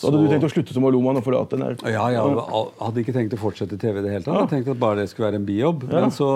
så 0.00 0.06
hadde 0.06 0.20
du 0.22 0.30
tenkt 0.30 0.46
å 0.46 0.48
slutte 0.52 0.72
som 0.72 0.84
Aloman 0.86 1.18
og 1.18 1.24
forlate 1.26 1.58
NRK? 1.58 1.80
ja, 1.90 2.04
jeg 2.14 2.20
hadde- 2.22 2.68
hadde 2.78 3.00
ikke 3.02 3.12
tenkt 3.16 3.34
å 3.34 3.40
fortsette 3.42 3.74
i 3.74 3.80
TV 3.82 4.00
det 4.00 4.12
hele 4.14 4.24
tatt. 4.24 4.38
Jeg 4.46 4.52
tenkte 4.54 4.76
at 4.76 4.80
bare 4.80 5.00
det 5.02 5.08
skulle 5.10 5.26
være 5.28 5.40
en 5.42 5.48
bijobb. 5.48 5.82
Men 5.90 6.14
så 6.14 6.30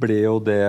ble 0.00 0.16
jo 0.24 0.38
det 0.40 0.62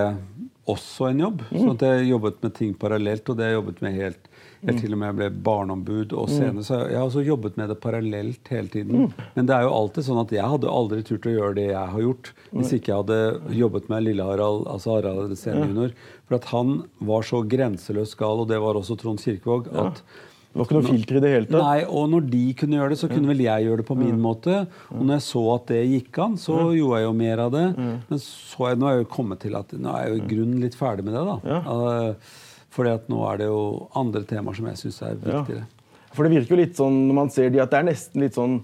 også 0.68 1.08
en 1.10 1.22
jobb. 1.24 1.42
Så 1.50 1.70
at 1.72 1.84
jeg 1.88 2.10
jobbet 2.12 2.42
med 2.44 2.54
ting 2.54 2.74
parallelt, 2.78 3.28
og 3.32 3.38
det 3.40 3.48
jeg 3.48 3.56
jobbet 3.58 3.82
med 3.82 3.96
helt 3.96 4.27
Helt 4.66 4.80
til 4.82 4.94
og 4.94 4.98
med 4.98 5.08
jeg 5.08 5.16
ble 5.18 5.28
barneombud 5.46 6.12
og 6.18 6.30
senere. 6.32 6.64
Så 6.66 6.80
jeg 6.90 6.98
har 6.98 7.06
også 7.06 7.22
jobbet 7.22 7.58
med 7.60 7.70
det 7.70 7.78
parallelt 7.82 8.50
hele 8.50 8.72
tiden. 8.72 9.12
Men 9.36 9.50
det 9.50 9.54
er 9.54 9.66
jo 9.68 9.74
alltid 9.76 10.08
sånn 10.08 10.22
at 10.24 10.32
jeg 10.34 10.50
hadde 10.54 10.72
aldri 10.72 11.02
turt 11.06 11.28
å 11.30 11.34
gjøre 11.34 11.58
det 11.60 11.66
jeg 11.68 11.92
har 11.94 12.06
gjort, 12.06 12.32
hvis 12.50 12.72
ikke 12.78 12.90
jeg 12.90 13.02
hadde 13.04 13.58
jobbet 13.60 13.92
med 13.92 14.08
Lille-Harald, 14.08 14.64
altså 14.72 14.96
Harald 14.96 15.36
senior. 15.38 15.92
For 16.26 16.38
at 16.40 16.48
han 16.50 16.80
var 17.10 17.28
så 17.28 17.44
grenseløst 17.46 18.18
gal, 18.18 18.42
og 18.42 18.50
det 18.50 18.58
var 18.64 18.80
også 18.80 18.98
Trond 18.98 19.22
Kirkevåg, 19.22 19.70
at 19.78 20.02
Det 20.48 20.56
var 20.56 20.64
ikke 20.64 20.78
noe 20.78 20.88
filter 20.88 21.16
i 21.18 21.20
det 21.22 21.30
hele 21.30 21.46
tatt? 21.46 21.60
Nei, 21.60 21.80
og 21.86 22.06
når 22.10 22.28
de 22.32 22.42
kunne 22.58 22.78
gjøre 22.78 22.90
det, 22.94 22.98
så 22.98 23.08
kunne 23.10 23.28
vel 23.30 23.42
jeg 23.44 23.66
gjøre 23.66 23.82
det 23.82 23.86
på 23.86 23.96
min 24.00 24.16
måte. 24.18 24.62
Og 24.90 25.02
når 25.04 25.18
jeg 25.18 25.26
så 25.28 25.42
at 25.54 25.66
det 25.70 25.80
gikk 25.86 26.18
an, 26.24 26.38
så 26.40 26.56
gjorde 26.74 26.98
jeg 26.98 27.04
jo 27.06 27.14
mer 27.20 27.42
av 27.44 27.52
det. 27.54 27.64
Men 27.78 28.22
så 28.24 28.70
jeg, 28.72 28.80
nå 28.80 28.88
er 28.88 28.96
jeg 28.96 29.04
jo 29.04 29.10
kommet 29.12 29.42
til 29.44 29.58
at 29.60 29.76
nå 29.76 29.92
er 29.92 30.06
jeg 30.06 30.14
jo 30.14 30.18
i 30.18 30.28
grunnen 30.32 30.62
litt 30.64 30.78
ferdig 30.78 31.04
med 31.06 31.14
det, 31.14 31.24
da. 31.28 31.60
Uh, 31.68 32.47
fordi 32.78 32.94
at 32.94 33.10
nå 33.10 33.20
er 33.32 33.42
det 33.42 33.50
jo 33.50 33.60
andre 33.98 34.22
temaer 34.28 34.56
som 34.58 34.70
jeg 34.70 34.80
syns 34.84 35.02
er 35.02 35.18
viktigere. 35.18 35.66
For 36.14 36.24
det 36.24 36.32
virker 36.38 36.54
jo 36.54 36.60
litt 36.62 36.78
sånn 36.78 37.02
når 37.08 37.16
man 37.18 37.32
ser 37.34 37.50
de 37.52 37.60
at 37.62 37.72
det 37.74 37.80
er 37.82 37.88
nesten 37.90 38.22
litt 38.24 38.38
sånn 38.38 38.60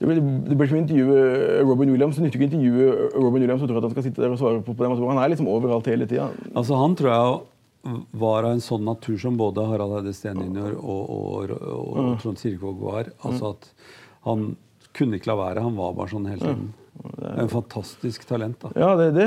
det 0.00 0.08
blir, 0.08 0.20
det 0.48 0.56
blir 0.56 0.68
som 0.70 0.78
å 0.78 0.80
intervjue 0.80 1.64
Robin 1.68 1.90
Williams. 1.92 2.16
Det 2.16 2.24
nytter 2.24 2.40
ikke 2.40 2.46
å 2.46 2.48
intervjue 2.48 3.08
Robin 3.20 3.42
Williams 3.44 3.60
og 3.60 3.68
tro 3.68 3.80
at 3.82 3.84
han 3.84 3.92
skal 3.92 4.06
sitte 4.06 4.22
der 4.22 4.32
og 4.32 4.38
svare 4.40 4.62
på, 4.64 4.72
på 4.72 4.86
det. 4.86 4.94
Han 4.96 5.20
er 5.20 5.32
liksom 5.34 5.50
overalt 5.52 5.90
hele 5.92 6.06
tida. 6.08 6.30
Altså 6.56 6.78
Han 6.80 6.94
tror 6.96 7.10
jeg 7.12 7.98
var 8.22 8.48
av 8.48 8.54
en 8.54 8.64
sånn 8.64 8.88
natur 8.88 9.18
som 9.20 9.36
både 9.40 9.66
Harald 9.68 9.98
Eide 9.98 10.14
Steen 10.16 10.40
jr. 10.40 10.72
og, 10.80 11.12
og, 11.12 11.52
og, 11.52 11.84
og 12.00 12.10
Trond 12.24 12.40
Kirkevåg 12.40 12.80
var. 12.80 13.12
Altså 13.28 13.52
at 13.52 13.68
han 14.24 14.54
kunne 14.96 15.20
ikke 15.20 15.34
la 15.34 15.36
være. 15.42 15.66
Han 15.68 15.76
var 15.76 15.92
bare 16.00 16.12
sånn 16.14 16.28
hele 16.32 16.40
tiden. 16.48 16.72
En 17.38 17.50
fantastisk 17.50 18.24
talent. 18.28 18.56
da. 18.62 18.70
Ja, 18.78 18.90
det, 18.98 19.08
det, 19.16 19.26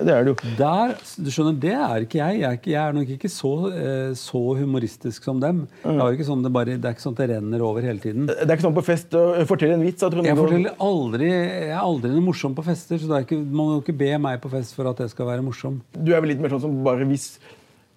det 0.00 0.14
er 0.14 0.26
det 0.26 0.32
jo. 0.32 0.52
Der, 0.58 0.94
du 1.18 1.30
skjønner, 1.32 1.58
Det 1.62 1.74
er 1.74 2.06
ikke 2.06 2.20
jeg. 2.20 2.40
Jeg 2.40 2.48
er, 2.48 2.58
ikke, 2.58 2.72
jeg 2.72 2.82
er 2.82 2.96
nok 2.96 3.12
ikke 3.16 3.30
så, 3.32 3.52
eh, 3.72 4.12
så 4.18 4.42
humoristisk 4.58 5.28
som 5.28 5.40
dem. 5.42 5.64
Mm. 5.82 5.96
Det, 5.96 5.96
er 6.06 6.18
ikke 6.18 6.28
sånn, 6.28 6.44
det, 6.46 6.52
bare, 6.54 6.76
det 6.76 6.90
er 6.90 6.96
ikke 6.96 7.06
sånn 7.06 7.18
det 7.18 7.30
renner 7.32 7.64
over 7.66 7.86
hele 7.86 8.02
tiden. 8.02 8.28
Det 8.30 8.46
er 8.46 8.54
ikke 8.56 8.68
sånn 8.68 8.78
på 8.78 8.86
fest 8.86 9.16
å 9.18 9.24
fortelle 9.48 9.78
en 9.78 9.86
vits. 9.86 10.02
Jeg 10.02 10.38
forteller 10.38 10.76
aldri 10.82 11.30
Jeg 11.32 11.70
er 11.70 11.80
aldri 11.80 12.12
noe 12.12 12.26
morsom 12.28 12.54
på 12.56 12.64
fester, 12.66 13.00
så 13.00 13.10
det 13.10 13.24
ikke, 13.26 13.40
man 13.42 13.74
må 13.74 13.80
ikke 13.82 13.96
be 14.04 14.12
meg 14.22 14.40
på 14.42 14.52
fest 14.52 14.76
for 14.76 14.88
at 14.90 15.02
jeg 15.04 15.12
skal 15.12 15.28
være 15.30 15.44
morsom. 15.46 15.80
Du 15.96 16.12
er 16.12 16.22
vel 16.22 16.34
litt 16.34 16.42
mer 16.42 16.54
sånn 16.54 16.64
som 16.66 16.78
bare 16.86 17.08
hvis 17.08 17.34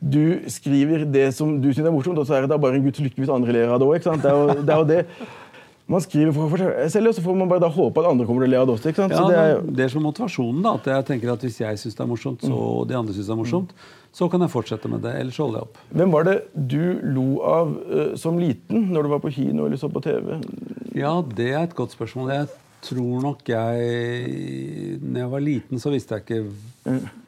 du 0.05 0.43
skriver 0.51 1.05
det 1.09 1.29
som 1.33 1.55
du 1.61 1.71
syns 1.71 1.87
er 1.87 1.93
morsomt, 1.93 2.19
og 2.19 2.27
så 2.27 2.37
er 2.37 2.45
det 2.45 2.51
da 2.51 2.59
bare 2.61 2.77
en 2.77 2.85
guds 2.85 3.01
lykke 3.01 3.23
hvis 3.23 3.31
andre 3.31 3.55
ler 3.55 3.71
av 3.73 3.81
det 3.81 3.87
òg. 3.87 4.03
Det, 4.21 4.33
det 4.67 4.73
er 4.75 4.81
jo 4.81 4.87
det. 4.89 5.01
Man 5.87 6.01
skriver 6.01 6.33
for 6.33 6.57
selv, 6.89 7.11
og 7.11 7.13
så 7.13 7.21
får 7.21 7.35
man 7.37 7.49
bare 7.51 7.61
da 7.61 7.67
håpe 7.69 8.01
at 8.01 8.07
andre 8.09 8.25
kommer 8.25 8.41
til 8.41 8.49
å 8.49 8.53
le 8.55 8.57
av 8.63 8.65
det 8.65 8.73
også. 8.73 8.89
Ja, 8.89 9.05
Så 9.19 9.27
det 9.29 9.37
er, 9.37 9.59
det, 9.61 9.83
er 9.85 9.91
som 9.93 10.01
motivasjonen. 10.01 10.63
da, 10.65 10.71
at 10.79 10.87
jeg 10.89 11.05
tenker 11.11 11.33
at 11.35 11.45
Hvis 11.45 11.59
jeg 11.61 11.77
syns 11.77 11.93
det 11.99 12.01
er 12.01 12.09
morsomt, 12.09 12.41
så, 12.41 12.53
og 12.55 12.87
de 12.89 12.97
andre 12.97 13.13
syns 13.13 13.29
det 13.29 13.35
er 13.35 13.41
morsomt, 13.43 13.75
så 14.15 14.29
kan 14.31 14.41
jeg 14.41 14.49
fortsette 14.49 14.89
med 14.89 15.03
det. 15.05 15.13
Ellers 15.19 15.37
holder 15.37 15.59
jeg 15.59 15.67
opp. 15.67 15.77
Hvem 15.99 16.11
var 16.15 16.25
det 16.25 16.35
du 16.55 16.81
lo 17.13 17.27
av 17.45 17.75
uh, 17.85 18.15
som 18.17 18.39
liten 18.41 18.87
når 18.95 19.05
du 19.05 19.13
var 19.13 19.21
på 19.27 19.33
kino 19.35 19.67
eller 19.67 19.77
så 19.77 19.91
på 19.93 20.01
TV? 20.01 20.39
Ja, 20.97 21.19
det 21.21 21.51
er 21.53 21.67
et 21.67 21.75
godt 21.77 21.93
spørsmål. 21.93 22.31
Jeg 22.33 22.47
tror 22.85 23.21
nok 23.21 23.39
jeg 23.49 24.99
Når 25.01 25.19
jeg 25.21 25.29
var 25.31 25.41
liten, 25.41 25.79
så 25.81 25.89
visste 25.93 26.17
jeg 26.17 26.25
ikke 26.25 26.41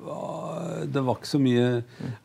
hva- 0.05 0.85
Det 0.93 1.01
var 1.03 1.15
ikke 1.17 1.29
så 1.31 1.39
mye 1.41 1.67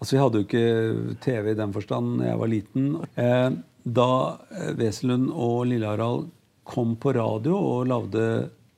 Altså, 0.00 0.10
vi 0.12 0.20
hadde 0.20 0.40
jo 0.40 0.46
ikke 0.46 1.16
TV 1.24 1.50
i 1.52 1.58
den 1.58 1.72
forstand 1.72 2.20
da 2.20 2.26
jeg 2.30 2.38
var 2.38 2.50
liten. 2.52 2.88
Eh, 3.16 3.50
Da 3.84 4.38
eh, 4.54 4.72
Wesenlund 4.78 5.30
og 5.32 5.66
Lille-Harald 5.70 6.28
kom 6.68 6.94
på 7.02 7.14
radio 7.16 7.56
og 7.58 7.88
lagde 7.90 8.26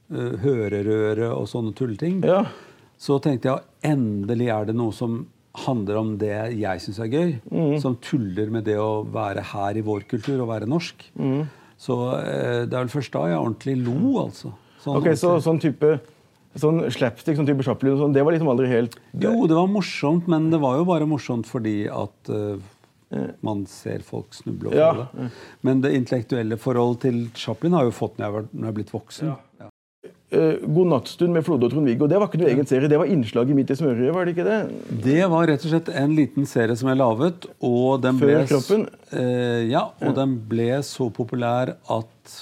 uh, 0.08 0.37
hørerøre 0.40 1.28
og 1.34 1.44
sånne 1.50 1.75
tulleting, 1.76 2.23
Ja. 2.25 2.46
så 2.96 3.18
tenkte 3.20 3.50
jeg 3.50 3.92
endelig 3.92 4.49
er 4.54 4.70
det 4.70 4.76
noe 4.78 4.94
som 4.96 5.26
handler 5.66 6.00
om 6.00 6.14
det 6.18 6.32
jeg 6.56 6.80
syns 6.82 6.99
er 7.04 7.12
gøy. 7.12 7.34
Mm. 7.52 7.76
Som 7.84 7.99
tuller 8.02 8.49
med 8.50 8.64
det 8.66 8.78
å 8.80 9.04
være 9.04 9.44
her 9.52 9.76
i 9.76 9.84
vår 9.84 10.08
kultur 10.11 10.40
og 10.40 10.49
være 10.49 10.66
norsk. 10.70 11.04
Mm. 11.20 11.44
Så 11.76 11.99
uh, 12.08 12.64
det 12.64 12.73
er 12.73 12.80
vel 12.80 12.94
først 12.96 13.12
da 13.14 13.28
jeg 13.28 13.38
ordentlig 13.42 13.76
lo, 13.84 14.00
altså. 14.25 14.54
Sånn 14.80 14.99
Ok, 14.99 15.12
Så 15.20 15.37
sånn 15.44 15.61
type 15.62 15.99
sånn 16.61 16.84
slapstick, 16.92 17.37
sånn 17.38 17.49
type 17.49 17.64
Chaplin, 17.66 17.96
sånn, 17.99 18.12
det 18.14 18.23
var 18.25 18.34
liksom 18.34 18.50
aldri 18.52 18.68
helt 18.70 18.96
Jo, 19.18 19.46
det 19.50 19.56
var 19.56 19.70
morsomt, 19.70 20.28
men 20.30 20.50
det 20.52 20.61
var 20.62 20.78
jo 20.78 20.84
bare 20.88 21.08
morsomt 21.08 21.49
fordi 21.50 21.84
at 21.90 22.30
eh, 22.30 22.61
man 23.44 23.64
ser 23.71 24.04
folk 24.06 24.35
snuble 24.35 24.71
og 24.73 24.75
Ja. 24.78 24.90
falle. 24.94 25.30
Men 25.62 25.80
det 25.85 25.94
intellektuelle 25.97 26.59
forholdet 26.61 27.00
til 27.09 27.25
Chaplin 27.35 27.73
har 27.76 27.85
jo 27.88 27.94
fått 27.94 28.18
når 28.18 28.25
jeg, 28.44 28.64
har 28.64 28.73
blitt 28.76 28.92
voksen. 28.94 29.33
Ja. 29.33 29.68
Eh, 30.35 30.56
God 30.66 30.88
nattstund 30.90 31.33
med 31.37 31.44
Flode 31.47 31.68
og 31.68 31.73
Trond-Viggo. 31.75 32.09
Det 32.11 32.18
var 32.18 32.26
ikke 32.28 32.40
noe 32.40 32.50
egen 32.50 32.66
serie, 32.66 32.88
det 32.90 32.99
var 32.99 33.06
innslaget 33.12 33.54
mitt 33.54 33.71
i 33.71 33.76
smørøyet, 33.78 34.14
var 34.16 34.25
det 34.26 34.35
ikke 34.35 34.47
det? 34.49 35.02
Det 35.04 35.28
var 35.30 35.47
rett 35.47 35.62
og 35.66 35.71
slett 35.71 35.90
en 35.94 36.16
liten 36.16 36.49
serie 36.49 36.75
som 36.76 36.88
jeg 36.90 36.99
laget. 36.99 37.47
Og 37.62 38.00
den 38.02 38.18
Før 38.18 38.33
ble, 38.33 38.47
kroppen? 38.50 38.88
Eh, 39.12 39.68
ja, 39.71 39.85
og 40.02 40.16
den 40.18 40.35
ble 40.50 40.80
så 40.83 41.06
populær 41.14 41.76
at 41.92 42.35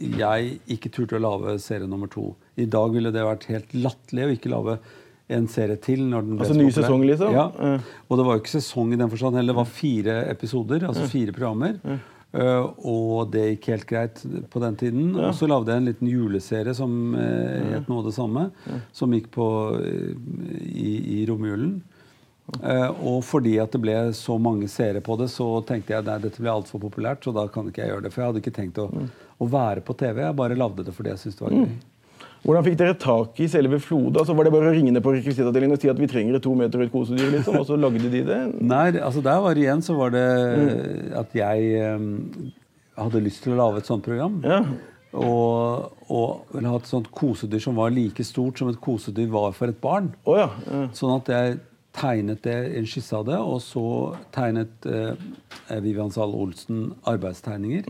jeg 0.00 0.60
ikke 0.70 0.92
turte 0.94 1.18
å 1.18 1.24
lage 1.24 1.58
serie 1.60 1.88
nummer 1.90 2.08
to. 2.12 2.34
I 2.60 2.68
dag 2.70 2.92
ville 2.94 3.10
det 3.12 3.24
vært 3.26 3.48
helt 3.50 3.72
latterlig 3.74 4.28
å 4.28 4.34
ikke 4.36 4.52
lage 4.54 4.78
en 5.36 5.48
serie 5.50 5.78
til. 5.80 6.04
når 6.10 6.26
den 6.26 6.38
ble 6.38 6.46
Altså 6.46 6.56
så 6.56 6.60
ny 6.60 6.70
sesong, 6.74 7.04
liksom? 7.08 7.34
Ja. 7.34 7.48
Ja. 7.56 8.00
Og 8.08 8.18
det 8.18 8.26
var 8.26 8.36
jo 8.36 8.44
ikke 8.44 8.56
sesong 8.58 8.94
i 8.94 9.00
den 9.00 9.12
forstand 9.12 9.38
heller. 9.38 9.54
Det 9.54 9.60
var 9.60 9.76
fire 9.80 10.16
episoder, 10.30 10.88
altså 10.88 11.06
fire 11.10 11.36
programmer. 11.36 11.78
Uh, 12.30 12.70
og 12.86 13.32
det 13.34 13.46
gikk 13.56 13.72
helt 13.72 13.86
greit 13.90 14.20
på 14.52 14.62
den 14.62 14.76
tiden. 14.78 15.06
Og 15.18 15.32
så 15.34 15.48
lagde 15.50 15.72
jeg 15.72 15.82
en 15.82 15.88
liten 15.90 16.10
juleserie 16.10 16.74
som 16.78 17.16
uh, 17.16 17.72
het 17.72 17.88
noe 17.90 18.04
av 18.04 18.10
det 18.10 18.14
samme. 18.14 18.44
Som 18.94 19.16
gikk 19.16 19.32
på 19.34 19.46
uh, 19.74 20.12
i, 20.70 20.92
i 21.20 21.24
romjulen. 21.30 21.80
Og 22.50 23.20
fordi 23.22 23.52
at 23.62 23.70
det 23.70 23.78
ble 23.78 23.94
så 24.18 24.34
mange 24.42 24.66
seere 24.66 24.98
på 25.06 25.14
det, 25.20 25.28
så 25.30 25.44
tenkte 25.62 25.94
jeg 25.94 26.02
nei, 26.08 26.16
dette 26.18 26.42
ble 26.42 26.50
altfor 26.50 26.82
populært, 26.82 27.22
så 27.22 27.30
da 27.36 27.44
kan 27.46 27.68
ikke 27.70 27.84
jeg 27.84 27.92
gjøre 27.92 28.04
det. 28.06 28.10
For 28.10 28.22
jeg 28.22 28.32
hadde 28.32 28.42
ikke 28.42 28.54
tenkt 28.56 28.80
å, 28.82 28.88
å 28.90 29.48
være 29.50 29.84
på 29.86 29.94
TV. 30.00 30.18
Jeg 30.24 30.38
bare 30.40 30.58
lagde 30.58 30.86
det 30.88 30.94
fordi 30.96 31.12
jeg 31.12 31.22
syntes 31.22 31.38
det 31.38 31.46
var 31.46 31.54
gøy. 31.54 31.68
Hvordan 32.40 32.64
fikk 32.64 32.76
dere 32.80 32.96
tak 32.96 33.40
i 33.42 33.48
selve 33.52 33.80
Flode? 33.84 34.20
Altså, 34.22 34.34
var 34.36 34.46
det 34.46 34.52
bare 34.54 34.70
å 34.70 34.74
ringe 34.74 34.92
ned 34.94 35.04
på 35.04 35.12
rekvisittavdelingen 35.12 35.76
og 35.76 35.82
si 35.82 35.90
at 35.92 35.98
vi 36.00 36.08
trenger 36.08 36.38
et 36.38 36.44
to 36.44 36.54
meter 36.56 36.80
høyt 36.80 36.92
kosedyr, 36.94 37.28
liksom, 37.34 37.58
og 37.60 37.66
så 37.68 37.76
lagde 37.76 38.12
de 38.12 38.22
det? 38.26 38.38
Nei, 38.64 38.86
altså 38.96 39.20
der 39.24 39.42
var 39.44 39.56
det 39.56 39.66
igjen 39.66 39.84
så 39.84 39.96
var 39.98 40.14
det 40.14 40.24
at 41.20 41.36
jeg 41.36 41.82
um, 42.00 42.06
hadde 42.96 43.24
lyst 43.26 43.44
til 43.44 43.54
å 43.54 43.60
lage 43.60 43.82
et 43.82 43.90
sånt 43.90 44.06
program. 44.06 44.40
Ja. 44.46 44.62
Og, 45.10 45.90
og 46.08 46.54
ville 46.54 46.70
ha 46.70 46.78
et 46.78 46.88
sånt 46.88 47.10
kosedyr 47.12 47.60
som 47.60 47.76
var 47.76 47.92
like 47.92 48.24
stort 48.24 48.60
som 48.60 48.70
et 48.70 48.80
kosedyr 48.80 49.28
var 49.32 49.52
for 49.56 49.72
et 49.72 49.80
barn. 49.82 50.12
Oh, 50.24 50.38
ja. 50.38 50.48
ja. 50.70 50.86
Sånn 50.96 51.16
at 51.18 51.28
jeg 51.34 51.58
tegnet 51.96 52.44
det, 52.46 52.56
en 52.78 52.86
skisse 52.88 53.16
av 53.18 53.26
det, 53.26 53.36
og 53.36 53.58
så 53.64 53.84
tegnet 54.34 54.86
eh, 54.86 55.12
Vivian 55.82 56.12
Zahl 56.14 56.34
Olsen 56.38 56.92
arbeidstegninger. 57.10 57.88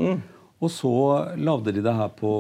Og 0.61 0.69
så 0.73 0.93
lagde 1.41 1.73
de 1.73 1.83
det 1.85 1.97
her 1.97 2.11
på, 2.13 2.33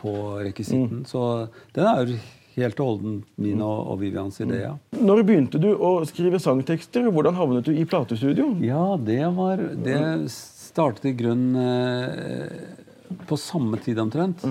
på 0.00 0.12
rekvisitten. 0.40 1.04
Så 1.08 1.48
den 1.76 1.84
er 1.84 2.02
jo 2.06 2.18
helt 2.56 2.80
og 2.80 2.88
holden 2.88 3.16
min 3.36 3.60
og, 3.60 3.82
og 3.92 4.00
Vivians 4.00 4.40
idé. 4.40 4.62
Ja. 4.62 4.72
Når 4.96 5.22
begynte 5.28 5.60
du 5.60 5.68
å 5.74 5.98
skrive 6.08 6.40
sangtekster, 6.40 7.04
hvordan 7.12 7.36
havnet 7.36 7.68
du 7.68 7.74
i 7.76 7.84
platestudio? 7.88 8.54
Ja, 8.64 8.96
det 8.96 9.20
var 9.36 9.60
Det 9.60 10.00
startet 10.32 11.10
i 11.12 11.14
grunnen 11.18 11.60
eh, 11.60 13.14
på 13.28 13.36
samme 13.40 13.76
tid 13.84 14.00
omtrent. 14.00 14.44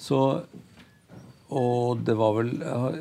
Så 0.00 0.22
Og 1.52 2.00
det 2.00 2.16
var 2.16 2.38
vel 2.40 2.54
eh, 2.64 3.00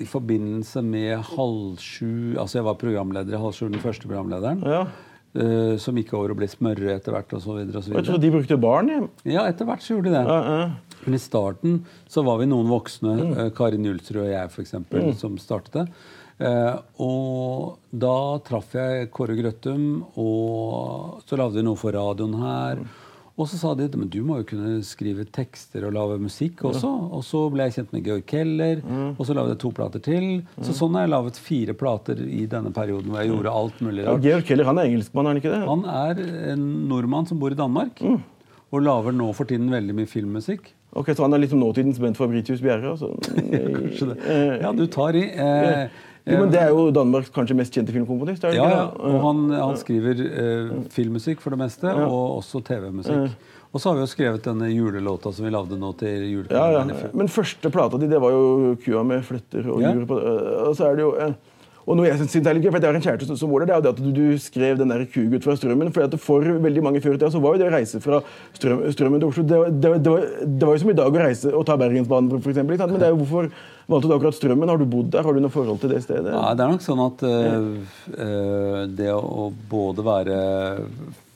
i 0.00 0.08
forbindelse 0.08 0.80
med 0.82 1.20
halv 1.34 1.76
sju 1.76 2.38
Altså, 2.40 2.58
jeg 2.62 2.66
var 2.70 2.80
programleder 2.80 3.36
i 3.36 3.40
halv 3.44 3.52
sju, 3.52 3.66
den 3.68 3.84
første 3.84 4.08
programlederen. 4.08 4.64
Ja. 4.64 4.86
Eh, 5.34 5.76
som 5.78 5.96
gikk 5.96 6.14
over 6.18 6.32
og 6.34 6.40
ble 6.40 6.48
smørre 6.50 6.96
etter 6.96 7.12
hvert, 7.12 7.32
og 7.32 7.42
så 7.44 7.58
videre 7.58 7.78
og 7.78 7.84
så 7.84 7.90
Og 7.90 7.94
jeg 7.94 8.02
videre. 8.02 8.08
trodde 8.10 8.26
de 8.26 8.32
brukte 8.36 8.60
barn. 8.60 8.88
Ja, 8.88 9.02
Ja, 9.24 9.46
etter 9.48 9.64
hvert 9.68 9.82
så 9.82 9.94
gjorde 9.94 10.10
de 10.10 10.16
det. 10.16 10.26
Uh 10.26 10.48
-uh. 10.48 10.70
Men 11.04 11.14
i 11.14 11.18
starten 11.18 11.84
så 12.08 12.22
var 12.24 12.38
vi 12.38 12.46
noen 12.46 12.68
voksne, 12.68 13.14
eh, 13.36 13.50
Karin 13.50 13.84
Julsrud 13.84 14.22
og 14.22 14.28
jeg 14.28 14.50
f.eks., 14.50 14.74
eksempel 14.74 15.14
som 15.16 15.38
startet 15.38 15.72
det. 15.72 15.86
Eh, 16.42 16.76
og 16.98 17.78
da 17.92 18.38
traff 18.38 18.74
jeg 18.74 19.10
Kåre 19.10 19.36
Grøttum, 19.36 20.04
og 20.16 21.22
så 21.26 21.36
lagde 21.36 21.54
vi 21.54 21.62
noe 21.62 21.76
for 21.76 21.92
radioen 21.92 22.34
her. 22.40 22.78
Og 23.42 23.48
så 23.50 23.58
sa 23.58 23.72
de 23.78 23.88
men 23.98 24.08
du 24.12 24.20
må 24.26 24.36
jo 24.40 24.44
kunne 24.52 24.76
skrive 24.86 25.24
tekster 25.34 25.82
og 25.88 25.94
lage 25.96 26.18
musikk 26.22 26.60
også. 26.68 26.90
Og 27.18 27.24
så 27.26 27.40
ble 27.50 27.66
jeg 27.66 27.74
kjent 27.80 27.94
med 27.96 28.04
Georg 28.06 28.26
Keller, 28.30 28.82
og 29.16 29.22
så 29.26 29.34
lagde 29.34 29.56
jeg 29.56 29.60
to 29.64 29.72
plater 29.74 30.02
til. 30.04 30.28
Så 30.62 30.74
sånn 30.78 30.94
har 30.94 31.08
jeg 31.08 31.12
laget 31.16 31.40
fire 31.42 31.74
plater 31.80 32.20
i 32.22 32.44
denne 32.52 32.70
perioden 32.76 33.10
hvor 33.10 33.22
jeg 33.24 33.32
gjorde 33.32 33.56
alt 33.62 33.80
mulig 33.82 34.04
Ja. 34.06 34.14
Georg 34.28 34.46
Keller 34.46 34.68
han 34.70 34.78
er 34.78 34.90
engelskmann, 34.92 35.26
er 35.26 35.34
han 35.34 35.40
ikke 35.42 35.54
det? 35.56 35.62
Han 35.66 35.82
er 35.90 36.22
en 36.54 36.68
nordmann 36.92 37.26
som 37.26 37.40
bor 37.42 37.50
i 37.50 37.58
Danmark, 37.58 37.98
og 38.72 38.86
lager 38.86 39.12
nå 39.18 39.26
for 39.36 39.50
tiden 39.50 39.68
veldig 39.74 39.98
mye 39.98 40.08
filmmusikk. 40.08 40.70
Ok, 40.94 41.08
Så 41.16 41.24
han 41.24 41.32
er 41.32 41.40
liksom 41.40 41.58
nåtidens 41.60 41.98
Bent 41.98 42.18
Fabritius 42.20 42.60
Bjerre? 42.60 42.92
Altså. 42.92 43.10
Kanskje 43.50 44.08
det. 44.12 44.16
Eh, 44.28 44.56
Ja, 44.60 44.72
du 44.76 44.86
tar 44.92 45.16
i. 45.16 45.22
Eh, 45.32 45.88
jo, 46.26 46.38
men 46.38 46.50
Det 46.52 46.60
er 46.60 46.68
jo 46.70 46.90
Danmarks 46.94 47.30
kanskje 47.34 47.56
mest 47.56 47.72
kjente 47.74 47.92
filmkomponist? 47.92 48.42
ja, 48.44 48.52
ja. 48.54 48.84
Og 48.98 49.20
han, 49.26 49.50
han 49.50 49.76
skriver 49.80 50.20
eh, 50.26 50.70
filmmusikk 50.90 51.40
for 51.40 51.50
det 51.50 51.58
meste, 51.58 51.86
og 51.90 52.36
også 52.38 52.60
TV-musikk. 52.62 53.34
Og 53.72 53.80
så 53.80 53.88
har 53.88 53.96
vi 53.96 54.02
jo 54.04 54.10
skrevet 54.10 54.44
denne 54.44 54.66
julelåta 54.68 55.30
som 55.32 55.46
vi 55.46 55.50
lagde 55.50 55.78
nå 55.80 55.94
til 55.96 56.08
Ja, 56.12 56.26
julekalenderen 56.28 56.90
i 56.92 56.98
ja. 57.00 57.08
Men 57.16 57.28
første 57.32 57.70
plata 57.72 57.96
di, 57.98 58.06
det 58.10 58.18
var 58.20 58.30
jo 58.34 58.76
kua 58.84 59.02
med 59.02 59.24
fletter 59.24 59.64
og 59.72 59.80
Ja. 59.80 59.94
jure 59.96 60.06
på 60.06 60.18
øh, 60.20 60.68
Og 60.68 60.76
så 60.76 60.90
er 60.90 60.96
det 60.96 61.02
jo 61.06 61.14
øh, 61.16 61.32
og 61.86 61.96
noe 61.98 62.06
jeg 62.06 62.18
synes 62.20 62.46
er 62.46 62.54
litt 62.54 62.64
gøy, 62.66 62.70
for 62.70 62.80
jeg 62.80 62.92
har 62.92 62.98
en 63.00 63.02
kjæreste 63.02 63.36
som- 63.38 63.50
var 63.50 63.64
der, 63.64 63.66
det 63.66 63.74
er 63.74 63.80
jo 63.80 63.82
det 63.82 63.92
at 63.92 64.14
du, 64.14 64.38
skrev 64.38 64.78
den 64.78 64.88
der 64.88 65.04
kugutt 65.06 65.44
fra 65.44 65.56
Strømmen. 65.56 65.92
For 65.92 66.02
at 66.04 66.14
for 66.20 66.40
veldig 66.40 66.82
mange 66.82 67.00
før 67.02 67.14
i 67.14 67.18
tida 67.18 67.30
så 67.30 67.40
var 67.42 67.56
jo 67.56 67.62
det 67.62 67.68
å 67.70 67.74
reise 67.74 68.00
fra 68.00 68.22
strøm, 68.54 68.84
Strømmen 68.92 69.20
til 69.20 69.28
Oslo 69.28 69.42
det, 69.42 69.80
det, 69.80 70.02
det, 70.02 70.10
var, 70.12 70.26
det 70.46 70.66
var 70.68 70.74
jo 70.76 70.82
som 70.84 70.90
i 70.90 70.98
dag 71.00 71.12
å 71.12 71.22
reise 71.24 71.52
og 71.52 71.66
ta 71.66 71.76
Bergensbanen, 71.76 72.30
for 72.42 72.52
sant? 72.52 72.68
Men 72.68 73.00
det 73.00 73.08
er 73.08 73.14
jo 73.14 73.20
hvorfor 73.24 73.50
valgte 73.88 74.08
du 74.08 74.14
akkurat 74.14 74.38
Strømmen? 74.38 74.68
Har 74.68 74.78
du 74.78 74.86
bodd 74.86 75.10
der? 75.10 75.22
Har 75.26 75.32
du 75.34 75.40
noe 75.40 75.50
forhold 75.50 75.80
til 75.82 75.90
det 75.90 76.02
stedet? 76.04 76.32
Ja, 76.32 76.54
det 76.54 76.64
er 76.64 76.72
nok 76.72 76.86
sånn 76.86 77.02
at 77.06 77.22
øh, 77.26 77.66
øh, 78.18 78.86
det 78.96 79.10
å 79.12 79.52
både 79.70 80.06
være 80.06 80.38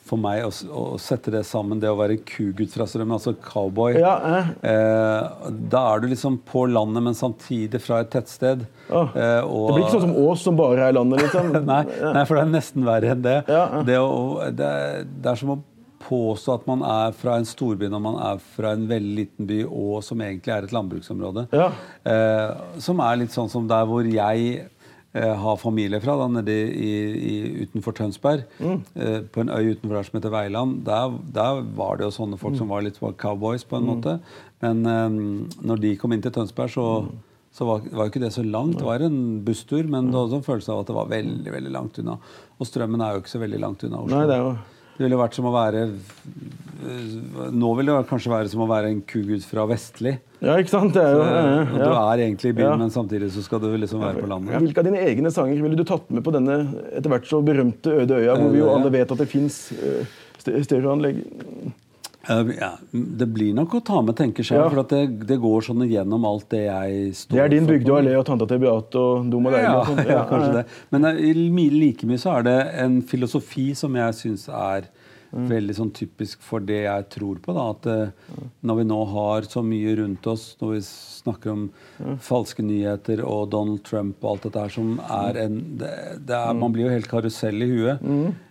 For 0.06 0.20
meg 0.22 0.44
å, 0.46 0.50
å 0.70 0.82
sette 1.02 1.32
det 1.34 1.40
sammen, 1.48 1.80
det 1.82 1.90
å 1.90 1.96
være 1.98 2.16
kugutt 2.22 2.70
fra 2.76 2.86
Strømmen, 2.86 3.16
altså 3.18 3.32
cowboy 3.42 3.96
Ja, 3.98 4.12
eh. 4.38 4.50
eh, 4.70 5.50
Da 5.72 5.80
er 5.94 6.04
du 6.04 6.08
liksom 6.12 6.38
på 6.46 6.62
landet, 6.70 7.02
men 7.02 7.16
samtidig 7.18 7.80
fra 7.82 8.00
et 8.04 8.10
tettsted. 8.14 8.62
Oh. 8.88 9.08
Eh, 9.18 9.40
og- 9.42 9.72
Det 9.72 9.74
blir 9.80 9.84
ikke 9.88 9.96
sånn 9.96 10.06
som 10.08 10.16
Ås, 10.22 10.44
som 10.46 10.56
bare 10.60 10.86
er 10.88 10.92
landet, 10.94 11.24
liksom. 11.26 11.50
nei, 11.72 11.82
nei, 12.14 12.22
for 12.28 12.38
det 12.38 12.44
er 12.46 12.52
nesten 12.54 12.86
verre 12.86 13.10
enn 13.16 13.24
det. 13.26 13.38
Ja, 13.50 13.64
ja. 13.78 13.82
Det, 13.88 13.96
å, 13.98 14.52
det, 14.54 14.68
er- 14.76 15.08
det 15.10 15.32
er 15.32 15.40
som 15.42 15.56
å 15.56 15.62
påstå 16.06 16.54
at 16.60 16.66
man 16.70 16.84
er 16.86 17.10
fra 17.18 17.34
en 17.40 17.46
storby 17.48 17.88
når 17.90 18.02
man 18.04 18.18
er 18.28 18.38
fra 18.54 18.76
en 18.76 18.84
veldig 18.86 19.14
liten 19.16 19.48
by, 19.48 19.64
og 19.66 20.04
som 20.06 20.20
egentlig 20.22 20.52
er 20.54 20.68
et 20.68 20.74
landbruksområde. 20.76 21.48
Ja. 21.56 21.72
Eh, 22.06 22.78
som 22.78 23.00
er 23.02 23.18
litt 23.24 23.34
sånn 23.34 23.50
som 23.50 23.66
der 23.66 23.88
hvor 23.90 24.06
jeg 24.06 24.68
har 25.22 25.56
familie 25.56 26.00
fra, 26.00 26.16
da, 26.16 26.26
nede 26.28 26.52
i, 26.52 26.90
i, 27.16 27.66
utenfor 27.66 27.92
Tønsberg. 27.96 28.44
Mm. 28.60 28.80
Eh, 28.96 29.20
på 29.32 29.40
en 29.40 29.48
øy 29.50 29.72
utenfor 29.74 29.94
der 29.96 30.02
som 30.02 30.18
heter 30.20 30.30
Veiland. 30.30 30.84
Der, 30.84 31.14
der 31.32 31.62
var 31.76 31.96
det 31.96 32.04
jo 32.04 32.10
sånne 32.10 32.36
Mm. 32.36 32.38
folk 32.38 32.56
som 32.56 32.68
var 32.68 32.82
litt 32.82 32.98
cowboys, 33.16 33.64
på 33.64 33.76
en 33.78 33.86
måte. 33.86 34.20
Men 34.62 34.84
eh, 34.86 35.08
når 35.66 35.80
de 35.80 35.96
kom 35.96 36.12
inn 36.12 36.22
til 36.22 36.32
Tønsberg, 36.32 36.70
så 36.70 37.02
Mm. 37.06 37.12
så 37.56 37.64
var, 37.64 37.80
var 37.90 38.04
jo 38.04 38.10
ikke 38.10 38.20
det 38.20 38.32
så 38.34 38.42
langt. 38.44 38.76
Det 38.76 38.84
var 38.84 39.00
en 39.00 39.42
busstur, 39.44 39.82
men 39.88 40.06
det 40.10 40.14
var 40.14 40.26
også 40.28 40.36
en 40.36 40.42
følelse 40.42 40.72
av 40.72 40.80
at 40.80 40.86
det 40.86 40.94
var 40.94 41.06
veldig 41.08 41.52
veldig 41.52 41.72
langt 41.72 41.98
unna. 41.98 42.18
Og 42.60 42.66
strømmen 42.66 43.00
er 43.00 43.14
jo 43.14 43.20
ikke 43.22 43.32
så 43.32 43.40
veldig 43.40 43.60
langt 43.60 43.84
unna 43.84 43.96
Oslo. 44.02 44.16
Nei, 44.18 44.26
det 44.26 44.34
er 44.36 44.42
jo 44.44 44.56
Det 44.96 45.04
ville 45.04 45.18
vært 45.20 45.36
som 45.36 45.46
å 45.48 45.52
være 45.52 45.82
øh, 45.86 47.50
Nå 47.52 47.72
vil 47.78 47.90
det 47.90 47.96
kanskje 48.08 48.32
være 48.32 48.50
som 48.52 48.62
å 48.64 48.68
være 48.70 48.90
en 48.94 49.02
kugud 49.08 49.44
fra 49.44 49.66
Vestli. 49.68 50.14
Ja, 50.40 50.56
ikke 50.60 50.72
sant? 50.72 50.94
Det 50.96 51.02
er 51.04 51.16
jo, 51.16 51.22
ja, 51.24 51.42
ja. 51.44 51.64
Du 51.76 51.92
er 51.92 52.22
egentlig 52.26 52.52
i 52.52 52.56
byen, 52.56 52.80
men 52.80 52.92
samtidig 52.92 53.30
så 53.34 53.44
skal 53.44 53.60
du 53.62 53.70
liksom 53.76 54.04
være 54.04 54.22
på 54.24 54.30
landet. 54.30 54.56
Hvilke 54.60 54.82
av 54.82 54.88
dine 54.88 55.02
egne 55.04 55.32
sanger 55.34 55.60
ville 55.64 55.78
du 55.78 55.84
tatt 55.88 56.08
med 56.12 56.24
på 56.24 56.32
denne 56.34 56.58
etter 56.92 57.12
hvert 57.12 57.28
så 57.28 57.40
berømte 57.44 57.96
øde 58.04 58.20
øya, 58.22 58.36
hvor 58.40 58.52
vi 58.52 58.62
jo 58.62 58.70
alle 58.72 58.92
vet 58.94 59.12
at 59.12 59.20
det 59.20 59.28
fins 59.32 59.58
stereoanlegg? 60.46 61.24
Eh, 62.28 62.50
Ja, 62.58 62.70
det 62.92 63.26
blir 63.30 63.54
nok 63.54 63.74
å 63.78 63.80
ta 63.84 64.00
med 64.02 64.16
tenker 64.18 64.42
jeg. 64.46 64.58
Ja. 64.58 64.68
for 64.70 64.80
at 64.82 64.88
det, 64.94 65.02
det 65.28 65.38
går 65.42 65.62
sånn 65.68 65.84
igjennom 65.86 66.24
alt 66.26 66.48
det 66.50 66.64
jeg 66.66 67.14
står 67.14 67.30
for. 67.30 67.36
Det 67.36 67.44
er 67.44 67.52
din 67.54 67.66
bygde 67.70 67.92
og 67.92 67.98
allé 68.02 68.16
og 68.18 68.26
tanta 68.26 68.46
til 68.50 68.58
Beate 68.62 68.98
og 69.02 69.30
Dum 69.30 69.46
og 69.46 69.52
deilig. 69.54 69.70
Ja, 69.70 69.80
og 69.80 70.10
ja, 70.10 70.22
kanskje 70.32 70.52
det. 70.60 70.64
Men 70.94 71.08
eh, 71.12 71.70
like 71.76 72.06
mye 72.10 72.18
så 72.22 72.38
er 72.38 72.46
det 72.48 72.56
en 72.82 73.00
filosofi 73.02 73.68
som 73.78 73.94
jeg 73.98 74.18
syns 74.22 74.48
er 74.48 74.88
veldig 75.30 75.74
sånn 75.76 75.90
typisk 75.96 76.42
for 76.44 76.64
det 76.64 76.82
jeg 76.84 77.06
tror 77.12 77.40
på. 77.42 77.54
Da, 77.56 77.66
at 77.74 77.88
mm. 77.88 78.46
når 78.68 78.80
vi 78.80 78.86
nå 78.88 79.00
har 79.12 79.48
så 79.50 79.62
mye 79.66 79.96
rundt 80.00 80.28
oss, 80.30 80.46
når 80.60 80.72
vi 80.74 80.80
snakker 80.86 81.52
om 81.52 81.66
falske 82.22 82.64
nyheter 82.66 83.22
og 83.26 83.50
Donald 83.54 83.82
Trump 83.86 84.22
og 84.24 84.34
alt 84.34 84.48
dette 84.48 84.64
her 84.66 84.74
som 84.76 84.96
er 85.02 85.42
en 85.46 85.60
det, 85.80 85.92
det 86.28 86.36
er, 86.38 86.56
Man 86.56 86.74
blir 86.74 86.86
jo 86.86 86.94
helt 86.94 87.10
karusell 87.10 87.62
i 87.62 87.70
huet. 87.70 88.02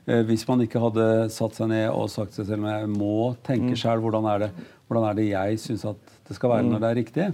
Eh, 0.06 0.22
hvis 0.28 0.46
man 0.50 0.62
ikke 0.66 0.84
hadde 0.84 1.10
satt 1.34 1.58
seg 1.58 1.72
ned 1.72 1.90
og 1.90 2.12
sagt 2.14 2.38
seg 2.38 2.50
selv 2.50 2.66
men 2.66 2.76
jeg 2.76 2.94
må 2.94 3.34
tenke 3.46 3.78
sjøl 3.80 4.04
hvordan, 4.04 4.30
er 4.34 4.46
det- 4.46 4.54
hvordan 4.88 5.10
er 5.10 5.18
det 5.18 5.30
jeg 5.32 5.60
syns 5.60 5.86
at 5.90 6.16
det 6.28 6.36
skal 6.38 6.50
være 6.56 6.70
når 6.70 6.82
det 6.82 6.90
er 6.90 7.02
riktig. 7.02 7.34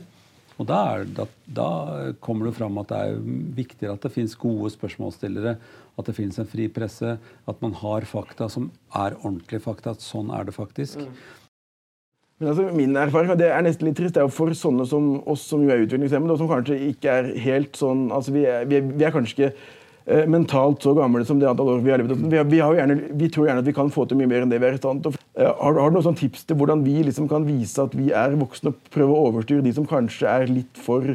Og 0.62 0.67
da, 0.69 0.79
er, 0.93 1.05
da, 1.17 1.25
da 1.48 1.67
kommer 2.21 2.45
det 2.45 2.57
fram 2.57 2.77
at 2.77 2.91
det 2.91 2.98
er 3.01 3.21
viktigere 3.57 3.95
at 3.95 4.03
det 4.05 4.12
fins 4.13 4.36
gode 4.38 4.69
spørsmålsstillere, 4.69 5.55
at 6.01 6.10
det 6.10 6.17
finnes 6.17 6.39
en 6.41 6.50
fri 6.50 6.67
presse, 6.72 7.17
at 7.22 7.62
man 7.63 7.75
har 7.79 8.08
fakta 8.10 8.50
som 8.51 8.72
er 8.98 9.15
ordentlige 9.22 9.63
fakta. 9.63 9.96
At 9.96 10.03
sånn 10.03 10.34
er 10.36 10.50
det 10.50 10.58
faktisk. 10.58 11.00
Men 12.41 12.50
altså, 12.50 12.63
min 12.74 12.98
erfaring, 12.98 13.29
og 13.29 13.38
det 13.38 13.51
er 13.53 13.62
nesten 13.62 13.86
litt 13.86 14.00
trist, 14.00 14.15
det 14.15 14.24
er 14.24 14.25
jo 14.25 14.34
for 14.34 14.50
sånne 14.58 14.88
som 14.89 15.12
oss 15.29 15.43
som 15.46 15.62
jo 15.62 15.70
er 15.70 15.84
utviklingshemmede, 15.84 16.34
og 16.34 16.41
som 16.41 16.50
kanskje 16.50 16.79
ikke 16.88 17.20
er 17.20 17.29
helt 17.43 17.77
sånn 17.77 18.08
altså 18.10 18.34
Vi 18.34 18.48
er, 18.50 18.65
vi 18.65 18.79
er, 18.79 18.88
vi 18.89 19.05
er 19.05 19.13
kanskje 19.13 19.36
ikke 19.36 19.50
eh, 19.51 20.25
mentalt 20.25 20.81
så 20.81 20.96
gamle 20.98 21.22
som 21.27 21.38
det 21.38 21.46
antall 21.51 21.75
år 21.75 21.84
vi 21.86 21.93
har 21.93 22.01
levd. 22.01 22.15
Vi, 22.24 22.39
har, 22.39 22.48
vi, 22.50 22.63
har 22.63 22.74
jo 22.74 22.79
gjerne, 22.81 22.98
vi 23.20 23.29
tror 23.29 23.46
gjerne 23.46 23.62
at 23.62 23.70
vi 23.70 23.75
kan 23.77 23.93
få 23.93 24.08
til 24.10 24.17
mye 24.17 24.31
mer 24.31 24.48
enn 24.48 24.53
det 24.53 24.58
vi 24.63 24.72
er 24.72 24.79
i 24.79 24.81
stand 24.81 25.05
til. 25.05 25.20
Eh, 25.38 25.46
har, 25.46 25.77
har 25.84 25.93
du 25.93 26.00
noen 26.00 26.08
sånn 26.10 26.17
tips 26.17 26.50
til 26.50 26.58
hvordan 26.58 26.81
vi 26.88 26.98
liksom 27.12 27.29
kan 27.29 27.46
vise 27.46 27.86
at 27.86 27.93
vi 28.00 28.10
er 28.10 28.34
voksne 28.41 28.74
og 28.74 28.89
prøve 28.98 29.13
å 29.13 29.29
overstyre 29.29 29.67
de 29.67 29.75
som 29.77 29.86
kanskje 29.93 30.34
er 30.34 30.50
litt 30.50 30.81
for 30.81 31.13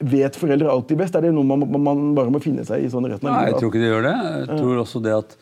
Vet 0.00 0.36
foreldre 0.40 0.70
alltid 0.72 0.96
best? 0.96 1.16
Er 1.16 1.26
det 1.26 1.32
noe 1.36 1.44
man, 1.44 1.64
man 1.84 2.02
bare 2.16 2.32
må 2.32 2.40
finne 2.40 2.64
seg 2.64 2.86
i 2.86 2.90
sånn 2.92 3.04
retten 3.04 3.28
av 3.28 3.34
Nei, 3.36 3.50
jeg 3.50 3.58
tror 3.60 3.72
ikke 3.72 3.82
de 3.82 3.90
gjør 3.90 4.06
det. 4.06 4.14
Jeg 4.38 4.60
tror 4.62 4.78
også 4.80 5.02
det 5.04 5.16
at, 5.16 5.34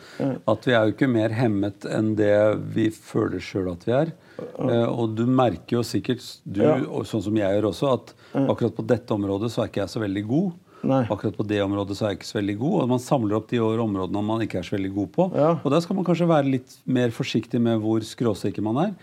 at 0.50 0.66
vi 0.66 0.74
er 0.74 0.88
jo 0.88 0.94
ikke 0.96 1.10
mer 1.12 1.34
hemmet 1.38 1.86
enn 1.86 2.14
det 2.18 2.34
vi 2.74 2.88
føler 2.90 3.44
sjøl 3.44 3.70
at 3.70 3.86
vi 3.86 3.94
er. 3.94 4.10
Eh, 4.38 4.88
og 4.88 5.14
du 5.18 5.24
merker 5.30 5.78
jo 5.78 5.84
sikkert, 5.86 6.24
du, 6.42 6.62
sånn 7.06 7.24
som 7.28 7.38
jeg 7.38 7.54
gjør 7.58 7.70
også, 7.70 7.92
at 7.94 8.14
akkurat 8.44 8.74
på 8.74 8.86
dette 8.90 9.14
området 9.14 9.52
så 9.54 9.62
er 9.62 9.70
ikke 9.70 9.84
jeg 9.84 9.94
så 9.94 10.02
veldig 10.02 10.24
god. 10.28 10.56
Nei. 10.86 11.00
Akkurat 11.10 11.34
på 11.36 11.46
det 11.48 11.58
området 11.64 11.96
så 11.98 12.04
er 12.06 12.12
jeg 12.12 12.18
ikke 12.20 12.28
så 12.30 12.38
veldig 12.38 12.54
god. 12.60 12.74
Og 12.82 12.88
man 12.92 12.98
samler 13.02 13.36
opp 13.38 13.48
de 13.50 13.58
områdene 13.58 14.22
man 14.24 14.44
ikke 14.44 14.60
er 14.60 14.66
så 14.68 14.76
veldig 14.76 14.92
god 14.94 15.08
på. 15.16 15.26
Ja. 15.34 15.48
Og 15.62 15.72
der 15.74 15.80
skal 15.82 15.96
man 15.98 16.06
kanskje 16.06 16.28
være 16.30 16.52
litt 16.52 16.76
mer 16.86 17.10
forsiktig 17.10 17.60
med 17.64 17.80
hvor 17.82 18.04
skråsikker 18.06 18.62
man 18.62 18.78
er. 18.84 18.94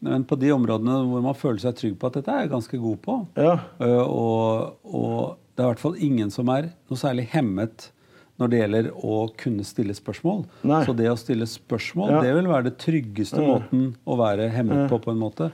Men 0.00 0.24
på 0.24 0.38
de 0.40 0.52
områdene 0.54 1.02
hvor 1.10 1.22
man 1.28 1.36
føler 1.36 1.60
seg 1.66 1.76
trygg 1.76 1.98
på 2.00 2.08
at 2.08 2.16
dette 2.20 2.32
er 2.32 2.46
jeg 2.46 2.54
ganske 2.54 2.80
god 2.80 2.98
på, 3.04 3.18
Ja. 3.36 3.58
Og, 4.06 4.74
og 4.84 5.36
det 5.56 5.64
er 5.64 5.68
i 5.68 5.72
hvert 5.72 5.82
fall 5.82 5.96
ingen 6.08 6.30
som 6.30 6.48
er 6.54 6.70
noe 6.88 6.98
særlig 7.00 7.28
hemmet 7.34 7.90
når 8.38 8.50
det 8.52 8.58
gjelder 8.60 8.88
å 9.02 9.14
kunne 9.34 9.64
stille 9.66 9.94
spørsmål. 9.98 10.44
Nei. 10.70 10.84
Så 10.86 10.92
det 10.94 11.08
å 11.10 11.16
stille 11.18 11.46
spørsmål 11.50 12.12
Ja. 12.12 12.20
det 12.22 12.34
vil 12.36 12.46
være 12.46 12.68
det 12.68 12.76
tryggeste 12.78 13.42
måten 13.42 13.88
å 14.06 14.14
være 14.20 14.46
hemmet 14.54 14.86
på. 14.88 15.00
på 15.02 15.10
en 15.10 15.18
måte. 15.18 15.48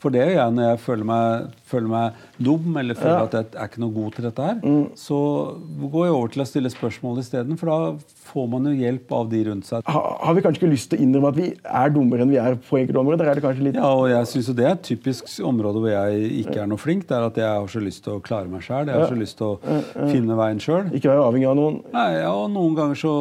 For 0.00 0.08
det 0.14 0.22
gjør 0.22 0.30
jeg 0.38 0.52
når 0.56 0.64
jeg 0.64 0.78
føler 0.80 1.04
meg, 1.10 1.48
føler 1.68 1.90
meg 1.92 2.20
dum 2.40 2.76
eller 2.80 2.96
føler 2.96 3.18
Ja. 3.18 3.24
at 3.28 3.34
jeg 3.36 3.46
er 3.52 3.68
ikke 3.68 3.80
noe 3.82 3.92
god 3.92 4.14
til 4.16 4.24
dette 4.24 4.46
her. 4.46 4.60
Så 4.96 5.18
går 5.92 6.06
jeg 6.06 6.14
over 6.16 6.28
til 6.32 6.42
å 6.42 6.46
stille 6.48 6.70
spørsmål 6.72 7.18
isteden, 7.20 7.58
for 7.60 7.68
da 7.68 7.78
får 8.30 8.46
man 8.48 8.64
jo 8.70 8.72
hjelp 8.80 9.12
av 9.12 9.28
de 9.28 9.42
rundt 9.50 9.66
seg. 9.68 9.82
Ha, 9.84 10.02
har 10.24 10.34
vi 10.38 10.40
kanskje 10.46 10.62
ikke 10.62 10.70
lyst 10.72 10.88
til 10.90 10.98
å 11.00 11.04
innrømme 11.04 11.28
at 11.34 11.36
vi 11.36 11.48
er 11.82 11.92
dummere 11.92 12.24
enn 12.24 12.32
vi 12.32 12.38
er 12.40 12.56
på 12.56 12.78
enkelte 12.80 13.02
områder? 13.02 13.28
Er 13.28 13.34
det 13.40 13.44
kanskje 13.44 13.66
litt 13.68 13.74
Ja, 13.76 13.90
og 13.92 14.08
jeg 14.08 14.30
synes 14.32 14.48
jo 14.48 14.54
Det 14.60 14.64
er 14.64 14.72
et 14.78 14.82
typisk 14.88 15.28
område 15.44 15.82
hvor 15.84 15.92
jeg 15.92 16.32
ikke 16.46 16.56
er 16.62 16.66
noe 16.72 16.80
flink. 16.80 17.04
Det 17.06 17.16
er 17.18 17.26
at 17.28 17.36
jeg 17.42 17.50
har 17.60 17.68
så 17.76 17.84
lyst 17.84 18.04
til 18.04 18.16
å 18.16 18.22
klare 18.24 18.48
meg 18.48 18.64
sjøl. 18.64 18.86
Jeg 18.88 18.96
har 18.96 19.08
så 19.12 19.20
lyst 19.20 19.36
til 19.36 19.46
å 19.52 20.08
finne 20.08 20.36
veien 20.40 20.58
sjøl. 20.64 20.88
Ikke 20.96 21.12
være 21.12 21.28
avhengig 21.28 21.50
av 21.52 21.56
noen. 21.60 21.82
Nei, 21.92 22.08
ja, 22.22 22.32
og 22.32 22.48
noen 22.56 22.74
ganger 22.80 22.96
så 22.96 23.14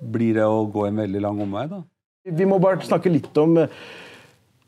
blir 0.00 0.34
det 0.40 0.48
å 0.48 0.64
gå 0.72 0.86
en 0.88 0.96
veldig 1.04 1.20
lang 1.28 1.44
omvei, 1.44 1.68
da. 1.68 1.82
Vi 2.26 2.44
må 2.48 2.56
bare 2.58 2.80
snakke 2.82 3.12
litt 3.12 3.36
om 3.38 3.52
eh, 3.62 3.68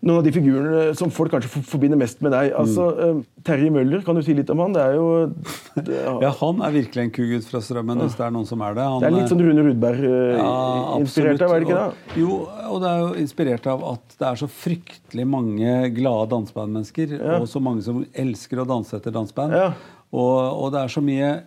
noen 0.00 0.18
av 0.20 0.24
de 0.24 0.30
figurene 0.30 0.94
som 0.94 1.10
folk 1.10 1.32
kanskje 1.34 1.60
forbinder 1.66 1.98
mest 1.98 2.20
med 2.22 2.30
deg. 2.32 2.52
Altså, 2.54 2.84
Mm. 2.94 3.18
eh, 3.18 3.42
Terje 3.42 3.70
Møller, 3.74 4.02
kan 4.06 4.14
du 4.14 4.22
si 4.22 4.32
litt 4.34 4.48
om 4.50 4.58
han? 4.62 4.72
Det 4.72 4.80
er 4.82 4.94
jo 4.94 5.34
det, 5.74 5.96
Ja, 6.22 6.30
han 6.30 6.62
er 6.62 6.70
virkelig 6.70 7.02
en 7.02 7.10
kugutt 7.10 7.44
fra 7.50 7.58
Strømmen, 7.60 7.98
hvis 8.04 8.14
det 8.16 8.24
er 8.26 8.30
noen 8.30 8.46
som 8.46 8.60
er 8.62 8.74
det. 8.74 8.84
Han, 8.84 9.00
det 9.02 9.08
er 9.08 9.16
litt 9.16 9.28
sånn 9.32 9.42
Rune 9.42 9.64
Rudberg-inspirert 9.66 10.38
Ja, 10.38 10.98
inspirert 11.00 11.42
av, 11.42 11.50
er 11.52 11.60
det 11.60 11.68
ikke 11.68 11.80
Og- 11.82 11.92
det? 12.14 12.16
Jo, 12.22 12.48
og 12.70 12.80
det 12.80 12.88
er 12.88 12.98
jo 13.00 13.14
inspirert 13.24 13.66
av 13.66 13.84
at 13.92 14.16
det 14.18 14.28
er 14.28 14.34
så 14.36 14.48
fryktelig 14.48 15.26
mange 15.26 15.94
glade 15.94 16.28
dansebandmennesker, 16.30 17.40
og 17.40 17.48
så 17.48 17.60
mange 17.60 17.82
som 17.82 18.04
elsker 18.14 18.58
å 18.62 18.66
danse 18.66 18.94
etter 18.94 19.10
danseband. 19.10 19.52
Ja. 19.52 19.72
Og, 20.10 20.64
og 20.64 20.72
det 20.72 20.80
er 20.80 20.88
så 20.88 21.02
mye 21.04 21.42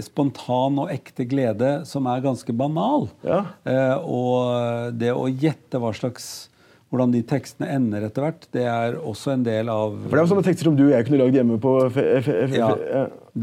spontan 0.00 0.78
og 0.78 0.88
ekte 0.92 1.26
glede 1.28 1.84
som 1.86 2.06
er 2.06 2.22
ganske 2.24 2.54
banal. 2.56 3.08
Ja. 3.24 3.42
Eh, 3.66 3.98
og 3.98 4.96
det 4.96 5.10
å 5.12 5.26
gjette 5.28 5.78
hva 5.80 5.92
slags 5.92 6.48
hvordan 6.92 7.14
de 7.14 7.22
tekstene 7.26 7.68
ender 7.74 8.04
etter 8.06 8.22
hvert, 8.22 8.44
det 8.54 8.66
er 8.70 8.98
også 9.00 9.32
en 9.34 9.46
del 9.46 9.70
av 9.72 9.96
For 10.04 10.12
det 10.12 10.20
er 10.20 10.26
jo 10.26 10.32
sånne 10.34 10.46
tekster 10.46 10.68
som 10.68 10.76
du 10.78 10.84
og 10.86 10.92
jeg 10.94 11.06
kunne 11.08 11.18
lagd 11.24 11.38
hjemme 11.38 11.56
på 11.62 11.72
ja, 12.54 12.68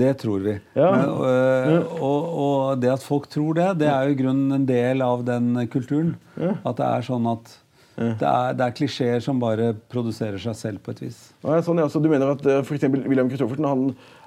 det 0.04 0.14
tror 0.22 0.46
vi. 0.46 0.54
Ja. 0.80 0.92
Men, 0.96 1.10
og, 1.20 1.98
og, 2.00 2.30
og 2.46 2.80
det 2.82 2.94
at 2.94 3.04
folk 3.04 3.28
tror 3.32 3.60
det, 3.60 3.68
det 3.84 3.92
er 3.92 4.08
jo 4.08 4.16
i 4.16 4.22
grunnen 4.24 4.56
en 4.56 4.70
del 4.70 5.04
av 5.06 5.26
den 5.28 5.52
kulturen. 5.74 6.16
At 6.40 6.80
det 6.80 6.88
er 6.88 7.06
sånn 7.10 7.28
at 7.34 7.60
det 7.94 8.26
er, 8.26 8.56
det 8.58 8.66
er 8.66 8.74
klisjeer 8.74 9.20
som 9.22 9.38
bare 9.42 9.74
produserer 9.92 10.42
seg 10.42 10.56
selv 10.58 10.82
på 10.82 10.96
et 10.96 11.04
vis. 11.04 11.20
Ja, 11.44 11.60
sånn, 11.62 11.78
ja. 11.78 11.86
Så 11.92 12.02
du 12.02 12.10
mener 12.10 12.32
at 12.34 12.42
for 12.42 12.74
f.eks. 12.74 12.88
William 13.06 13.30
Christoffersen 13.30 13.68
han 13.70 13.84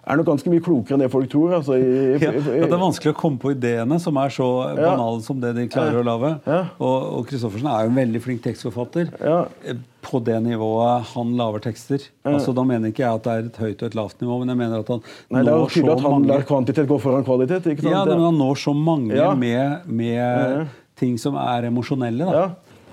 er 0.07 0.19
nok 0.21 0.29
ganske 0.29 0.51
mye 0.53 0.63
klokere 0.63 0.95
enn 0.97 1.03
det 1.03 1.09
folk 1.11 1.29
tror? 1.33 1.57
Altså, 1.59 1.75
i, 1.81 1.87
i, 2.15 2.21
Ja, 2.23 2.31
i, 2.31 2.61
det 2.63 2.71
er 2.71 2.79
vanskelig 2.79 3.13
å 3.15 3.19
komme 3.19 3.41
på 3.43 3.51
ideene 3.57 3.99
som 4.03 4.17
er 4.23 4.31
så 4.35 4.47
banale 4.79 5.21
som 5.27 5.41
det 5.43 5.51
de 5.57 5.67
klarer 5.73 5.99
å 6.01 6.05
lage. 6.07 6.31
Og, 6.79 7.27
Kristoffersen 7.27 7.69
er 7.73 7.85
jo 7.87 7.93
en 7.93 7.99
veldig 8.01 8.23
flink 8.25 8.45
tekstforfatter. 8.47 9.11
Ja. 9.21 9.41
Eh, 9.67 9.81
På 10.07 10.21
det 10.23 10.37
nivået 10.45 11.09
han 11.17 11.33
lager 11.39 11.65
tekster. 11.65 12.05
Altså, 12.23 12.55
Da 12.55 12.63
mener 12.63 12.93
ikke 12.93 13.03
jeg 13.03 13.19
at 13.19 13.25
det 13.27 13.33
er 13.33 13.49
et 13.49 13.57
høyt 13.65 13.83
og 13.83 13.89
et 13.91 13.97
lavt 13.99 14.21
nivå, 14.23 14.39
men 14.45 14.53
jeg 14.55 14.61
mener 14.63 14.85
at 14.85 14.93
han 14.95 15.03
Nei, 15.03 15.43
det 15.43 15.51
er 15.51 15.57
jo 15.57 15.65
når 15.65 15.73
tydelig 15.75 15.95
at 15.97 16.05
han 16.07 16.15
mange 16.15 16.31
lar 16.31 16.47
kvantitet 16.47 16.87
gå 16.93 17.01
foran 17.03 17.27
kvalitet. 17.27 17.67
Ja, 17.83 18.05
men 18.07 18.23
han 18.29 18.39
når 18.39 18.63
så 18.63 18.75
mange 18.77 19.33
med, 19.43 19.91
med 19.91 20.69
ting 20.97 21.19
som 21.19 21.35
er 21.37 21.67
emosjonelle. 21.73 22.31
da. 22.31 22.47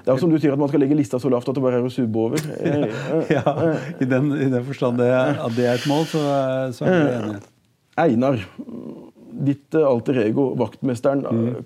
Det 0.04 0.12
er 0.12 0.18
jo 0.18 0.20
som 0.20 0.32
du 0.34 0.36
sier 0.36 0.52
at 0.52 0.60
man 0.60 0.68
skal 0.68 0.82
legge 0.84 0.98
lista 1.00 1.16
så 1.22 1.30
lavt 1.32 1.48
at 1.48 1.56
det 1.56 1.64
bare 1.64 1.80
er 1.80 1.86
å 1.88 1.92
subbe 1.94 2.20
over. 2.26 2.42
Eh, 2.60 3.32
Ja, 3.32 3.54
I 4.04 4.08
den, 4.10 4.32
i 4.36 4.50
den 4.52 4.66
forstand 4.68 5.00
det, 5.00 5.08
at 5.16 5.56
det 5.56 5.68
er 5.70 5.78
et 5.80 5.88
mål, 5.88 6.04
så, 6.12 6.24
så 6.76 6.86
er 6.90 6.98
vi 6.98 7.14
enige. 7.20 7.40
Einar, 8.04 8.42
ditt 9.48 9.78
eh, 9.80 9.86
alter 9.88 10.20
ego, 10.26 10.50
vaktmesteren. 10.60 11.24
Mm. 11.24 11.64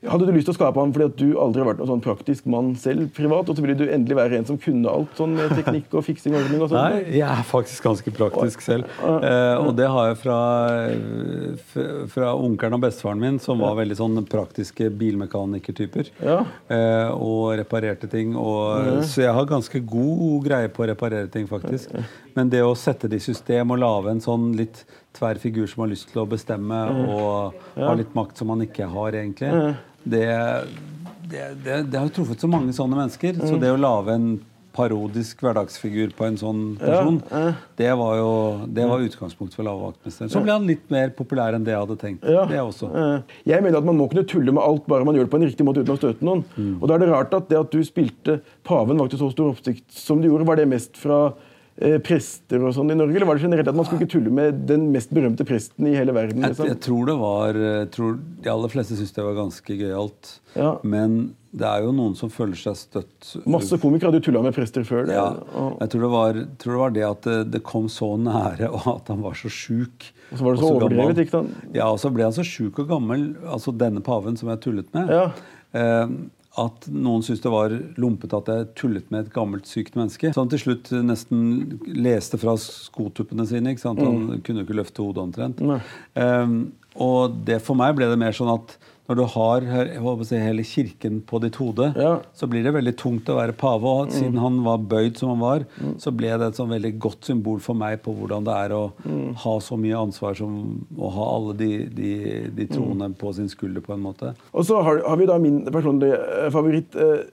Hadde 0.00 0.24
du 0.24 0.32
lyst 0.32 0.46
til 0.48 0.54
å 0.54 0.56
skape 0.56 0.80
ham 0.80 0.94
fordi 0.94 1.06
at 1.10 1.16
du 1.20 1.34
aldri 1.36 1.60
har 1.60 1.66
vært 1.68 1.80
noen 1.82 1.90
sånn 1.90 2.00
praktisk 2.00 2.46
mann 2.48 2.70
selv 2.80 3.10
privat? 3.12 3.50
Og 3.52 3.56
så 3.58 3.60
ville 3.60 3.74
du 3.76 3.82
endelig 3.84 4.16
være 4.16 4.38
en 4.38 4.46
som 4.48 4.56
kunne 4.60 4.88
alt 4.88 5.18
sånn 5.18 5.34
med 5.36 5.52
teknikk 5.58 5.92
og 5.92 6.06
fiksing 6.06 6.32
og 6.32 6.40
ordning 6.40 6.62
og 6.64 6.70
sånn? 6.72 6.94
Nei, 6.94 7.18
jeg 7.18 7.26
er 7.28 7.42
faktisk 7.44 7.84
ganske 7.84 8.14
praktisk 8.16 8.64
selv. 8.64 8.88
Eh, 9.04 9.60
og 9.60 9.74
det 9.76 9.90
har 9.92 10.08
jeg 10.08 10.16
fra, 10.22 10.38
fra 12.14 12.30
onkelen 12.32 12.78
og 12.78 12.84
bestefaren 12.86 13.20
min, 13.20 13.36
som 13.44 13.60
var 13.60 13.76
veldig 13.82 13.98
sånn 13.98 14.24
praktiske 14.30 14.88
bilmekanikertyper. 15.02 16.08
Ja. 16.24 16.38
Eh, 16.72 17.12
og 17.12 17.58
reparerte 17.60 18.08
ting. 18.08 18.32
Og, 18.40 19.04
Så 19.04 19.26
jeg 19.26 19.36
har 19.36 19.52
ganske 19.52 19.84
god 19.84 20.48
greie 20.48 20.72
på 20.72 20.86
å 20.86 20.88
reparere 20.94 21.28
ting, 21.28 21.44
faktisk. 21.50 21.92
Men 22.38 22.48
det 22.48 22.64
å 22.64 22.72
sette 22.78 23.10
det 23.10 23.20
i 23.20 23.28
system 23.28 23.76
og 23.76 23.84
lage 23.84 24.16
en 24.16 24.24
sånn 24.24 24.54
litt 24.56 24.86
tverr 25.12 25.36
figur 25.42 25.66
som 25.68 25.84
har 25.84 25.90
lyst 25.90 26.08
til 26.12 26.22
å 26.22 26.28
bestemme, 26.30 26.80
og 27.04 27.60
ha 27.76 27.94
litt 27.98 28.16
makt 28.16 28.40
som 28.40 28.48
man 28.52 28.64
ikke 28.64 28.88
har, 28.88 29.16
egentlig, 29.18 29.74
det, 30.04 30.26
det, 31.30 31.48
det, 31.64 31.82
det 31.90 31.98
har 31.98 32.06
jo 32.08 32.14
truffet 32.20 32.40
så 32.42 32.48
mange 32.50 32.72
sånne 32.76 32.98
mennesker. 32.98 33.40
Så 33.42 33.58
det 33.60 33.72
å 33.74 33.80
lage 33.80 34.14
en 34.16 34.30
parodisk 34.70 35.40
hverdagsfigur 35.42 36.12
på 36.14 36.28
en 36.28 36.36
sånn 36.38 36.60
person, 36.78 37.16
det 37.76 37.88
var 37.98 38.12
jo 38.20 38.28
det 38.70 38.84
var 38.86 39.02
utgangspunktet 39.02 39.58
for 39.58 39.66
Lave 39.66 39.82
vaktmesteren. 39.88 40.30
Så 40.30 40.42
ble 40.44 40.54
han 40.54 40.68
litt 40.68 40.84
mer 40.94 41.10
populær 41.16 41.56
enn 41.58 41.64
det 41.66 41.74
jeg 41.74 41.82
hadde 41.82 41.96
tenkt. 41.98 42.22
Ja. 42.30 42.44
Det 42.46 42.60
også. 42.62 42.86
Eh, 42.94 43.34
Jeg 43.50 43.64
mener 43.66 43.82
at 43.82 43.88
man 43.88 43.98
må 43.98 44.06
kunne 44.12 44.22
tulle 44.30 44.54
med 44.54 44.62
alt 44.62 44.86
bare 44.90 45.04
man 45.08 45.18
gjør 45.18 45.26
det 45.26 45.34
på 45.34 45.40
en 45.40 45.46
riktig 45.48 45.66
måte 45.66 45.82
uten 45.82 45.96
å 45.96 45.98
støte 45.98 46.24
noen. 46.26 46.44
Mm. 46.54 46.76
Og 46.78 46.86
da 46.86 46.96
er 46.96 47.02
det 47.02 47.10
rart 47.10 47.34
at 47.34 47.50
det 47.50 47.58
at 47.58 47.74
du 47.74 47.82
spilte 47.84 48.38
paven 48.66 49.02
vakte 49.02 49.18
så 49.18 49.32
stor 49.34 49.50
oppsikt 49.56 49.88
som 49.90 50.22
du 50.22 50.30
gjorde, 50.30 50.46
var 50.48 50.62
det 50.62 50.68
mest 50.70 50.94
fra 51.02 51.18
eh, 51.34 51.49
prester 52.04 52.60
og 52.66 52.74
sånn 52.76 52.90
i 52.92 52.96
Norge, 52.98 53.16
eller 53.16 53.26
var 53.30 53.38
det 53.38 53.44
generelt 53.46 53.68
at 53.70 53.76
man 53.78 53.86
skulle 53.88 54.02
ikke 54.04 54.12
tulle 54.18 54.30
med 54.36 54.64
den 54.68 54.88
mest 54.92 55.12
berømte 55.16 55.46
presten 55.48 55.86
i 55.88 55.94
hele 55.96 56.12
verden? 56.12 56.42
Jeg, 56.42 56.52
Liksom? 56.52 56.66
jeg 56.68 56.80
tror 56.84 57.06
det 57.08 57.14
var 57.20 57.56
jeg 57.60 57.90
tror 57.94 58.16
De 58.44 58.50
aller 58.52 58.68
fleste 58.72 58.96
syntes 58.98 59.14
det 59.16 59.24
var 59.24 59.36
ganske 59.38 59.76
gøyalt. 59.80 60.32
Ja. 60.58 60.72
Men 60.82 61.34
det 61.56 61.66
er 61.66 61.82
jo 61.86 61.92
noen 61.96 62.12
som 62.18 62.30
føler 62.30 62.54
seg 62.58 62.76
støtt 62.78 63.30
Masse 63.50 63.74
komikere 63.82 64.10
hadde 64.10 64.20
jo 64.20 64.26
tulla 64.28 64.42
med 64.44 64.54
prester 64.54 64.84
før 64.86 65.06
det. 65.08 65.16
Ja, 65.16 65.30
jeg 65.80 65.90
tror 65.94 66.04
det, 66.04 66.10
var, 66.12 66.40
tror 66.62 66.72
det 66.76 66.80
var 66.84 66.92
det 66.98 67.06
at 67.08 67.22
det, 67.30 67.38
det 67.56 67.62
kom 67.66 67.88
så 67.90 68.12
nære, 68.20 68.68
og 68.76 68.90
at 68.98 69.08
han 69.14 69.22
var 69.24 69.38
så 69.38 69.48
sjuk. 69.50 70.10
Og 70.30 70.36
så 70.38 70.44
var 70.46 70.52
det 70.54 70.60
så 70.60 70.66
så 70.68 70.74
overdrevet, 70.76 71.22
ikke 71.24 71.36
sant? 71.38 71.56
Ja, 71.74 71.88
og 71.90 71.98
så 72.02 72.12
ble 72.14 72.28
han 72.28 72.36
så 72.36 72.44
sjuk 72.46 72.78
og 72.84 72.92
gammel, 72.92 73.30
altså 73.50 73.72
denne 73.74 74.02
paven 74.06 74.36
som 74.38 74.52
jeg 74.52 74.60
tullet 74.66 74.92
med, 74.94 75.10
Ja. 75.10 75.24
eh, 75.74 76.06
at 76.58 76.86
noen 76.90 77.22
syntes 77.22 77.44
det 77.44 77.52
var 77.52 77.72
lumpete 78.00 78.38
at 78.40 78.48
jeg 78.50 78.68
tullet 78.78 79.10
med 79.14 79.26
et 79.26 79.34
gammelt, 79.34 79.68
sykt 79.70 79.94
menneske. 79.98 80.32
Så 80.34 80.42
han 80.42 80.50
til 80.50 80.62
slutt 80.64 80.90
nesten 81.06 81.44
leste 81.86 82.40
fra 82.42 82.56
skotuppene 82.58 83.46
sine. 83.46 83.70
ikke 83.70 83.84
sant? 83.84 84.02
Han 84.02 84.42
kunne 84.42 84.64
jo 84.64 84.66
ikke 84.66 84.80
løfte 84.80 85.04
hodet 85.04 85.22
omtrent. 85.22 85.62
Um, 86.18 86.56
og 86.98 87.38
det 87.46 87.60
for 87.62 87.78
meg 87.78 87.94
ble 87.94 88.10
det 88.10 88.18
mer 88.18 88.34
sånn 88.34 88.50
at 88.56 88.74
når 89.10 89.18
du 89.18 89.24
har 89.34 90.22
si, 90.24 90.38
hele 90.38 90.62
kirken 90.62 91.20
på 91.26 91.40
ditt 91.42 91.56
hode, 91.58 91.88
Ja. 91.98 92.20
så 92.32 92.46
blir 92.46 92.62
det 92.62 92.72
veldig 92.76 92.92
tungt 92.96 93.26
å 93.26 93.36
være 93.40 93.56
pave. 93.58 93.82
Og 94.04 94.12
siden 94.14 94.38
han 94.38 94.60
var 94.62 94.78
bøyd 94.78 95.18
som 95.18 95.32
han 95.34 95.40
var, 95.42 95.64
så 95.98 96.12
ble 96.14 96.30
det 96.38 96.46
et 96.52 96.60
sånn 96.60 96.70
veldig 96.70 96.92
godt 97.02 97.26
symbol 97.26 97.58
for 97.58 97.74
meg 97.74 98.00
på 98.04 98.14
hvordan 98.14 98.46
det 98.46 98.54
er 98.54 98.70
å 98.76 98.84
ha 99.42 99.56
så 99.58 99.76
mye 99.76 99.98
ansvar 99.98 100.38
som 100.38 100.86
å 100.96 101.10
ha 101.10 101.26
alle 101.34 101.56
de, 101.58 101.70
de, 101.90 102.12
de 102.54 102.66
troende 102.70 103.10
på 103.18 103.34
sin 103.34 103.48
skulder, 103.50 103.82
på 103.82 103.92
en 103.98 104.04
måte. 104.06 104.34
Og 104.54 104.64
så 104.64 104.78
har, 104.86 105.02
har 105.08 105.16
vi 105.18 105.26
da 105.26 105.38
min 105.42 105.64
personlige 105.66 106.14
eh, 106.46 106.50
favoritt. 106.54 106.94
eh, 106.94 107.26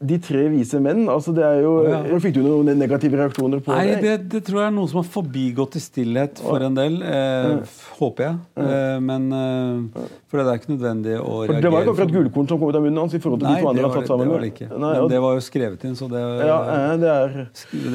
De 0.00 0.14
tre 0.22 0.44
vise 0.52 0.78
menn. 0.78 1.08
altså 1.10 1.32
det 1.34 1.42
er 1.42 1.62
jo, 1.64 1.72
Ja. 1.88 2.18
Fikk 2.22 2.34
du 2.36 2.42
noen 2.44 2.68
negative 2.78 3.16
reaksjoner 3.18 3.58
på 3.64 3.72
Nei, 3.74 3.86
det? 3.96 4.02
det, 4.02 4.28
det 4.30 4.40
tror 4.46 4.60
jeg 4.60 4.68
er 4.70 4.74
noe 4.76 4.86
som 4.90 5.00
har 5.00 5.08
forbigått 5.10 5.74
i 5.74 5.82
stillhet 5.82 6.38
for 6.38 6.62
en 6.62 6.74
del. 6.76 7.00
Eh, 7.02 7.48
ja. 7.48 7.56
håper 7.98 8.24
jeg. 8.28 8.36
Eh, 8.62 8.98
men 9.02 9.26
eh, 9.34 10.06
For 10.30 10.38
det 10.38 10.52
er 10.52 10.60
ikke 10.60 10.70
nødvendig 10.76 11.16
å 11.18 11.24
For 11.24 11.50
reagere. 11.50 11.62
Det 11.64 11.72
var 11.74 11.82
ikke 11.82 11.94
akkurat 11.96 12.14
gullkorn 12.14 12.48
som 12.52 12.60
kom 12.62 12.70
ut 12.70 12.78
av 12.78 12.84
munnen 12.86 13.00
hans 13.02 13.16
i 13.18 13.20
forhold 13.24 13.42
til 13.42 13.48
Nei, 13.50 13.56
de 13.58 13.64
to 13.66 13.70
andre 13.72 13.90
satt 13.90 13.98
det, 13.98 14.10
sammen 14.12 14.28
det 14.28 14.34
var 14.36 14.44
det 14.46 14.50
ikke. 14.52 14.68
Nei, 14.70 14.92
Men 15.00 15.10
det 15.14 15.20
var 15.24 15.34
jo 15.38 15.42
skrevet 15.48 15.86
inn, 15.88 15.96
så 15.98 16.08
det, 16.12 16.22
ja, 16.46 16.58
eh, 16.76 16.94
det 17.02 17.10
er 17.16 17.36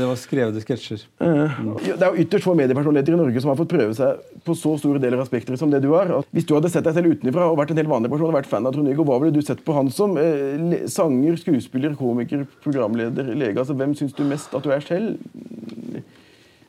det 0.03 0.09
var 0.11 0.19
skrevede 0.19 0.63
sketsjer. 0.65 1.05
Eh, 1.23 1.57
Det 1.83 1.95
er 2.01 2.07
jo 2.09 2.25
ytterst 2.25 2.47
få 2.49 2.57
mediepersonligheter 2.59 3.15
i 3.15 3.21
Norge 3.23 3.43
som 3.45 3.53
har 3.53 3.59
fått 3.63 3.71
prøve 3.71 3.95
seg 3.95 4.19
på 4.43 4.57
så 4.59 4.75
store 4.81 4.99
deler 4.99 5.23
av 5.23 5.29
spekteret 5.31 5.61
som 5.61 5.71
det 5.71 5.79
du 5.85 5.91
har. 5.95 6.11
Hvis 6.35 6.47
du 6.49 6.55
hadde 6.57 6.67
sett 6.73 6.83
deg 6.83 6.97
selv 6.99 7.15
utenfra 7.15 7.47
og 7.47 7.55
vært 7.61 7.71
en 7.71 7.79
helt 7.79 7.91
vanlig 7.95 8.11
person 8.11 8.27
og 8.27 8.35
vært 8.35 8.49
fan 8.51 8.67
av 8.67 8.75
Trond-Viggo, 8.75 9.07
hva 9.07 9.21
ville 9.23 9.31
du 9.31 9.39
sett 9.45 9.63
på 9.63 9.71
han 9.77 9.87
som? 9.93 10.17
Eh, 10.19 10.83
sanger, 10.91 11.39
skuespiller, 11.39 11.92
komiker, 11.99 12.45
programleder, 12.63 13.33
lege? 13.35 13.57
Altså, 13.59 13.73
Hvem 13.77 13.95
syns 13.95 14.13
du 14.17 14.23
mest 14.27 14.53
at 14.53 14.63
du 14.63 14.71
er 14.71 14.79
selv? 14.79 15.17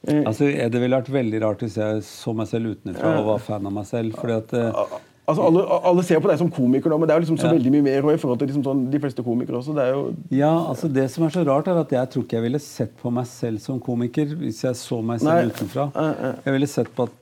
Altså, 0.04 0.44
eh, 0.50 0.68
Det 0.68 0.80
ville 0.80 0.96
vært 0.98 1.08
veldig 1.12 1.40
rart 1.42 1.64
hvis 1.64 1.78
jeg 1.80 2.02
så 2.04 2.34
meg 2.37 2.46
selv 2.50 2.74
utenfra 2.76 3.18
og 3.20 3.26
var 3.32 3.38
fan 3.38 3.66
av 3.66 3.72
meg 3.72 3.87
selv. 3.88 4.14
fordi 4.20 4.37
at 4.37 4.52
eh, 4.60 5.00
Altså, 5.24 5.40
alle, 5.40 5.62
alle 5.88 6.02
ser 6.04 6.18
på 6.20 6.28
deg 6.28 6.37
som 6.37 6.50
komiker 6.52 6.92
nå, 6.92 6.98
men 7.00 7.08
det 7.08 7.14
er 7.14 7.20
jo 7.22 7.24
liksom 7.24 7.38
så 7.40 7.46
Ja. 7.48 7.54
veldig 7.54 7.70
mye 7.72 7.84
mer 7.87 8.10
i 8.12 8.18
forhold 8.20 8.38
til 8.42 8.48
liksom 8.50 8.64
sånn, 8.66 8.82
de 8.92 8.98
fleste 9.00 9.24
komikere 9.24 9.56
også. 9.56 9.72
Det 9.74 9.87
jo 9.88 10.02
Ja, 10.37 10.50
altså 10.68 10.92
Det 10.92 11.10
som 11.10 11.24
er 11.24 11.30
så 11.30 11.46
rart, 11.46 11.66
er 11.66 11.80
at 11.80 11.88
jeg 11.88 12.10
tror 12.10 12.24
ikke 12.24 12.37
jeg 12.37 12.42
ville 12.42 12.58
sett 12.60 12.92
på 13.00 13.10
meg 13.10 13.24
selv 13.26 13.58
som 13.58 13.80
komiker 13.80 14.26
hvis 14.37 14.60
jeg 14.64 14.76
så 14.76 15.02
meg 15.02 15.20
selv 15.20 15.32
Nei. 15.32 15.48
utenfra. 15.48 15.87
Eh, 15.96 16.28
eh. 16.28 16.34
Jeg 16.44 16.52
ville 16.58 16.66
sett 16.68 16.94
på 16.94 17.08
at 17.08 17.12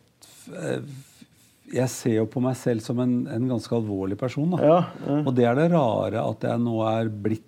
eh, 0.58 0.80
Jeg 1.72 1.88
ser 1.88 2.14
jo 2.16 2.26
på 2.26 2.42
meg 2.42 2.56
selv 2.56 2.82
som 2.82 2.98
en, 2.98 3.28
en 3.28 3.48
ganske 3.48 3.70
alvorlig 3.72 4.18
person. 4.18 4.50
Ja, 4.58 4.82
ja. 5.06 5.22
Og 5.22 5.34
det 5.34 5.44
er 5.46 5.54
det 5.54 5.70
rare 5.70 6.20
at 6.28 6.40
jeg 6.42 6.58
nå 6.58 6.82
er 6.84 7.08
blitt 7.08 7.46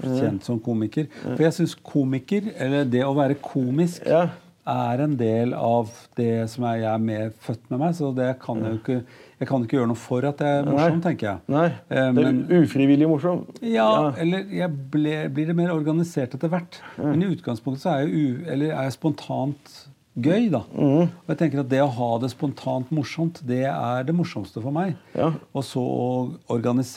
kjent 0.00 0.44
som 0.44 0.60
komiker. 0.60 1.06
For 1.22 1.42
jeg 1.44 1.52
syns 1.52 1.74
komiker, 1.74 2.52
eller 2.56 2.84
det 2.84 3.02
å 3.04 3.14
være 3.14 3.34
komisk, 3.42 4.06
Ja. 4.06 4.28
er 4.66 5.00
en 5.02 5.16
del 5.16 5.54
av 5.54 5.90
det 6.14 6.48
som 6.48 6.64
er, 6.64 6.76
jeg 6.84 6.94
er 6.94 6.98
med, 6.98 7.32
født 7.42 7.68
med 7.70 7.78
meg. 7.80 7.94
Så 7.94 8.14
det 8.14 8.38
kan 8.40 8.60
jeg 8.62 8.72
jo 8.72 8.78
ikke 8.78 9.04
jeg 9.42 9.48
kan 9.48 9.64
ikke 9.64 9.74
gjøre 9.74 9.88
noe 9.90 9.96
for 9.98 10.22
at 10.24 10.36
det 10.38 10.46
er 10.46 10.62
morsomt, 10.70 11.02
tenker 11.02 11.26
jeg. 11.26 11.38
Nei. 11.50 11.64
Eh, 11.90 12.12
Det 12.14 12.24
er 12.28 12.62
ufrivillig 12.62 13.08
morsom. 13.10 13.40
ja, 13.60 14.12
eller 14.16 14.44
jeg 14.54 14.70
ble, 14.92 15.28
blir 15.34 15.46
det 15.48 15.56
mer 15.56 15.72
organisert 15.74 16.34
etter 16.36 16.48
hvert. 16.48 16.78
Men 16.96 17.22
i 17.22 17.34
utgangspunktet 17.34 17.82
så 17.82 17.90
er 17.96 18.06
jeg, 18.06 18.12
u, 18.14 18.44
eller 18.46 18.66
er 18.70 18.82
jeg 18.84 18.92
spontant 18.92 19.88
gøy, 20.12 20.50
da. 20.52 20.60
Mm. 20.76 21.06
Og 21.08 21.30
jeg 21.32 21.38
tenker 21.40 21.62
at 21.62 21.68
det 21.70 21.78
å 21.80 21.88
ha 21.88 22.08
det 22.20 22.28
spontant 22.34 22.90
morsomt, 22.92 23.40
det 23.48 23.62
er 23.64 24.04
det 24.04 24.12
morsomste 24.14 24.60
for 24.60 24.74
meg. 24.74 24.94
Ja. 25.16 25.30
Og 25.56 25.64
så 25.64 25.82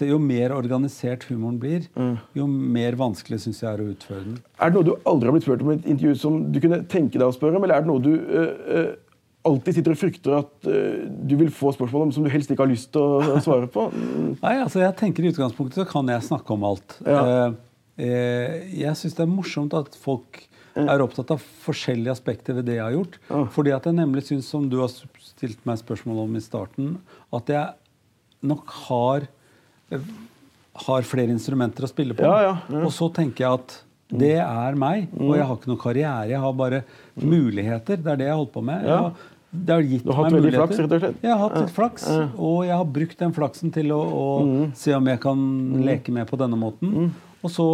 Jo 0.05 0.17
mer 0.19 0.51
organisert 0.51 1.23
humoren 1.29 1.59
blir, 1.59 1.87
Mm. 1.95 2.17
jo 2.35 2.47
mer 2.47 2.91
vanskelig 2.99 3.39
syns 3.45 3.61
jeg 3.61 3.71
er 3.71 3.81
å 3.83 3.89
utføre 3.93 4.23
den. 4.25 4.37
Er 4.59 4.69
det 4.69 4.75
noe 4.75 4.83
du 4.83 4.95
aldri 5.05 5.27
har 5.29 5.33
blitt 5.33 5.43
spurt 5.47 5.61
om 5.61 5.71
i 5.71 5.75
et 5.75 5.85
intervju 5.85 6.15
som 6.19 6.51
du 6.51 6.59
kunne 6.59 6.83
tenke 6.87 7.17
deg 7.17 7.27
å 7.27 7.33
spørre 7.33 7.55
om, 7.55 7.63
eller 7.63 7.75
er 7.75 7.81
det 7.81 7.87
noe 7.87 8.03
du 8.03 8.13
øh, 8.15 8.95
alltid 9.45 9.75
sitter 9.77 9.91
og 9.93 9.97
frykter 10.01 10.37
at 10.39 10.67
øh, 10.67 11.05
du 11.27 11.35
vil 11.37 11.51
få 11.53 11.71
spørsmål 11.71 12.07
om 12.07 12.11
som 12.11 12.23
du 12.25 12.29
helst 12.29 12.49
ikke 12.51 12.65
har 12.65 12.71
lyst 12.71 12.91
til 12.91 13.01
å, 13.01 13.21
å 13.37 13.39
svare 13.45 13.67
på? 13.71 13.87
Mm. 13.93 14.35
Nei, 14.41 14.55
altså 14.59 14.81
jeg 14.83 14.95
tenker 14.99 15.23
I 15.23 15.31
utgangspunktet 15.31 15.79
så 15.83 15.87
kan 15.87 16.07
jeg 16.11 16.27
snakke 16.27 16.51
om 16.57 16.63
alt. 16.67 16.97
Ja. 17.05 17.21
Uh, 17.21 17.55
uh, 18.01 18.55
jeg 18.75 18.95
syns 18.99 19.15
det 19.15 19.23
er 19.23 19.31
morsomt 19.31 19.73
at 19.77 19.95
folk 19.95 20.41
er 20.75 21.03
opptatt 21.05 21.31
av 21.31 21.43
forskjellige 21.63 22.11
aspekter 22.11 22.57
ved 22.57 22.65
det 22.67 22.75
jeg 22.79 22.83
har 22.83 22.95
gjort. 22.97 23.17
Fordi 23.55 23.71
at 23.75 23.85
jeg 23.87 23.95
nemlig 23.95 24.25
syns, 24.27 24.49
som 24.51 24.67
du 24.69 24.79
har 24.81 24.91
stilt 24.91 25.61
meg 25.67 25.79
spørsmål 25.79 26.23
om 26.25 26.35
i 26.35 26.43
starten, 26.43 26.97
at 27.33 27.51
jeg 27.53 28.45
nok 28.45 28.69
har 28.89 29.27
har 30.85 31.05
flere 31.07 31.31
instrumenter 31.31 31.85
å 31.85 31.89
spille 31.89 32.15
på. 32.17 32.25
Ja, 32.27 32.41
ja, 32.43 32.55
ja. 32.67 32.81
Og 32.83 32.91
så 32.93 33.07
tenker 33.15 33.45
jeg 33.45 33.61
at 33.61 33.75
det 34.15 34.33
er 34.41 34.75
meg, 34.77 35.07
og 35.17 35.31
jeg 35.37 35.45
har 35.47 35.55
ikke 35.57 35.71
noen 35.71 35.81
karriere. 35.81 36.27
Jeg 36.29 36.41
har 36.43 36.57
bare 36.57 36.81
muligheter. 37.17 37.97
Det 38.03 38.11
er 38.11 38.19
det 38.19 38.27
jeg 38.27 38.33
har 38.35 38.41
holdt 38.41 38.53
på 38.53 38.63
med. 38.65 38.83
Jeg 38.85 38.97
har, 39.05 39.23
det 39.55 39.73
har 39.73 39.87
gitt 39.87 40.03
Du 40.03 40.11
har 40.11 40.19
hatt 40.19 40.27
meg 40.27 40.35
veldig 40.35 40.51
muligheter. 40.51 40.67
flaks, 40.67 40.83
rett 40.83 40.95
og 40.97 41.03
slett. 41.05 41.23
Jeg 41.23 41.31
har 41.31 41.41
hatt 41.45 41.55
litt 41.61 41.73
flaks, 41.77 42.07
og 42.35 42.57
jeg 42.67 42.75
har 42.75 42.91
brukt 42.99 43.23
den 43.23 43.35
flaksen 43.39 43.73
til 43.75 43.95
å, 43.95 44.01
å 44.03 44.27
se 44.77 44.93
om 44.97 45.09
jeg 45.13 45.21
kan 45.23 45.47
leke 45.87 46.13
med 46.13 46.27
på 46.29 46.39
denne 46.43 46.59
måten. 46.59 47.09
Og 47.45 47.53
så 47.53 47.65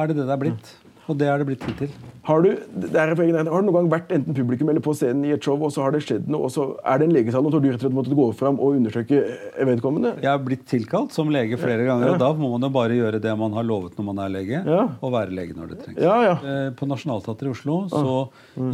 er 0.00 0.10
det 0.10 0.20
det 0.22 0.26
det 0.30 0.34
er 0.38 0.42
blitt. 0.46 0.72
Og 1.08 1.16
det 1.16 1.28
er 1.32 1.40
det 1.40 1.46
blitt 1.48 1.62
hittil. 1.64 1.92
Har 2.28 2.42
du, 2.44 2.50
er 2.52 3.08
har 3.08 3.16
du 3.16 3.40
noen 3.48 3.72
gang 3.72 3.86
vært 3.88 4.10
enten 4.12 4.34
publikum 4.36 4.68
eller 4.68 4.82
på 4.84 4.92
scenen 4.92 5.22
i 5.24 5.30
et 5.32 5.40
show, 5.46 5.56
og 5.64 5.70
så 5.72 5.80
har 5.86 5.94
det 5.94 6.02
skjedd 6.04 6.26
noe, 6.28 6.44
og 6.44 6.52
så 6.52 6.66
er 6.84 6.98
det 7.00 7.06
en 7.08 7.14
legesal, 7.16 7.46
og 7.48 7.54
så 7.54 7.56
har 7.56 7.64
du 7.64 7.68
rett 7.70 7.78
og 7.80 7.84
slett 7.86 7.94
måttet 7.96 8.16
gå 8.18 8.26
fram 8.36 8.58
og 8.60 8.76
undersøke 8.76 9.22
vedkommende? 9.70 10.10
Jeg 10.20 10.28
har 10.28 10.42
blitt 10.44 10.66
tilkalt 10.68 11.14
som 11.16 11.30
lege 11.32 11.56
flere 11.56 11.86
ganger, 11.88 12.12
og 12.12 12.20
da 12.20 12.28
må 12.36 12.50
man 12.52 12.66
jo 12.68 12.70
bare 12.74 12.98
gjøre 12.98 13.22
det 13.24 13.32
man 13.40 13.56
har 13.56 13.64
lovet 13.64 13.96
når 13.96 14.08
man 14.10 14.20
er 14.26 14.34
lege, 14.34 14.60
Ja. 14.68 14.82
og 15.00 15.14
være 15.16 15.32
lege 15.38 15.56
når 15.56 15.70
det 15.72 15.78
trengs. 15.86 16.02
Ja, 16.04 16.18
ja. 16.26 16.34
Eh, 16.44 16.70
På 16.76 16.84
Nationaltheatret 16.90 17.48
i 17.48 17.54
Oslo 17.56 17.78
så 17.88 18.18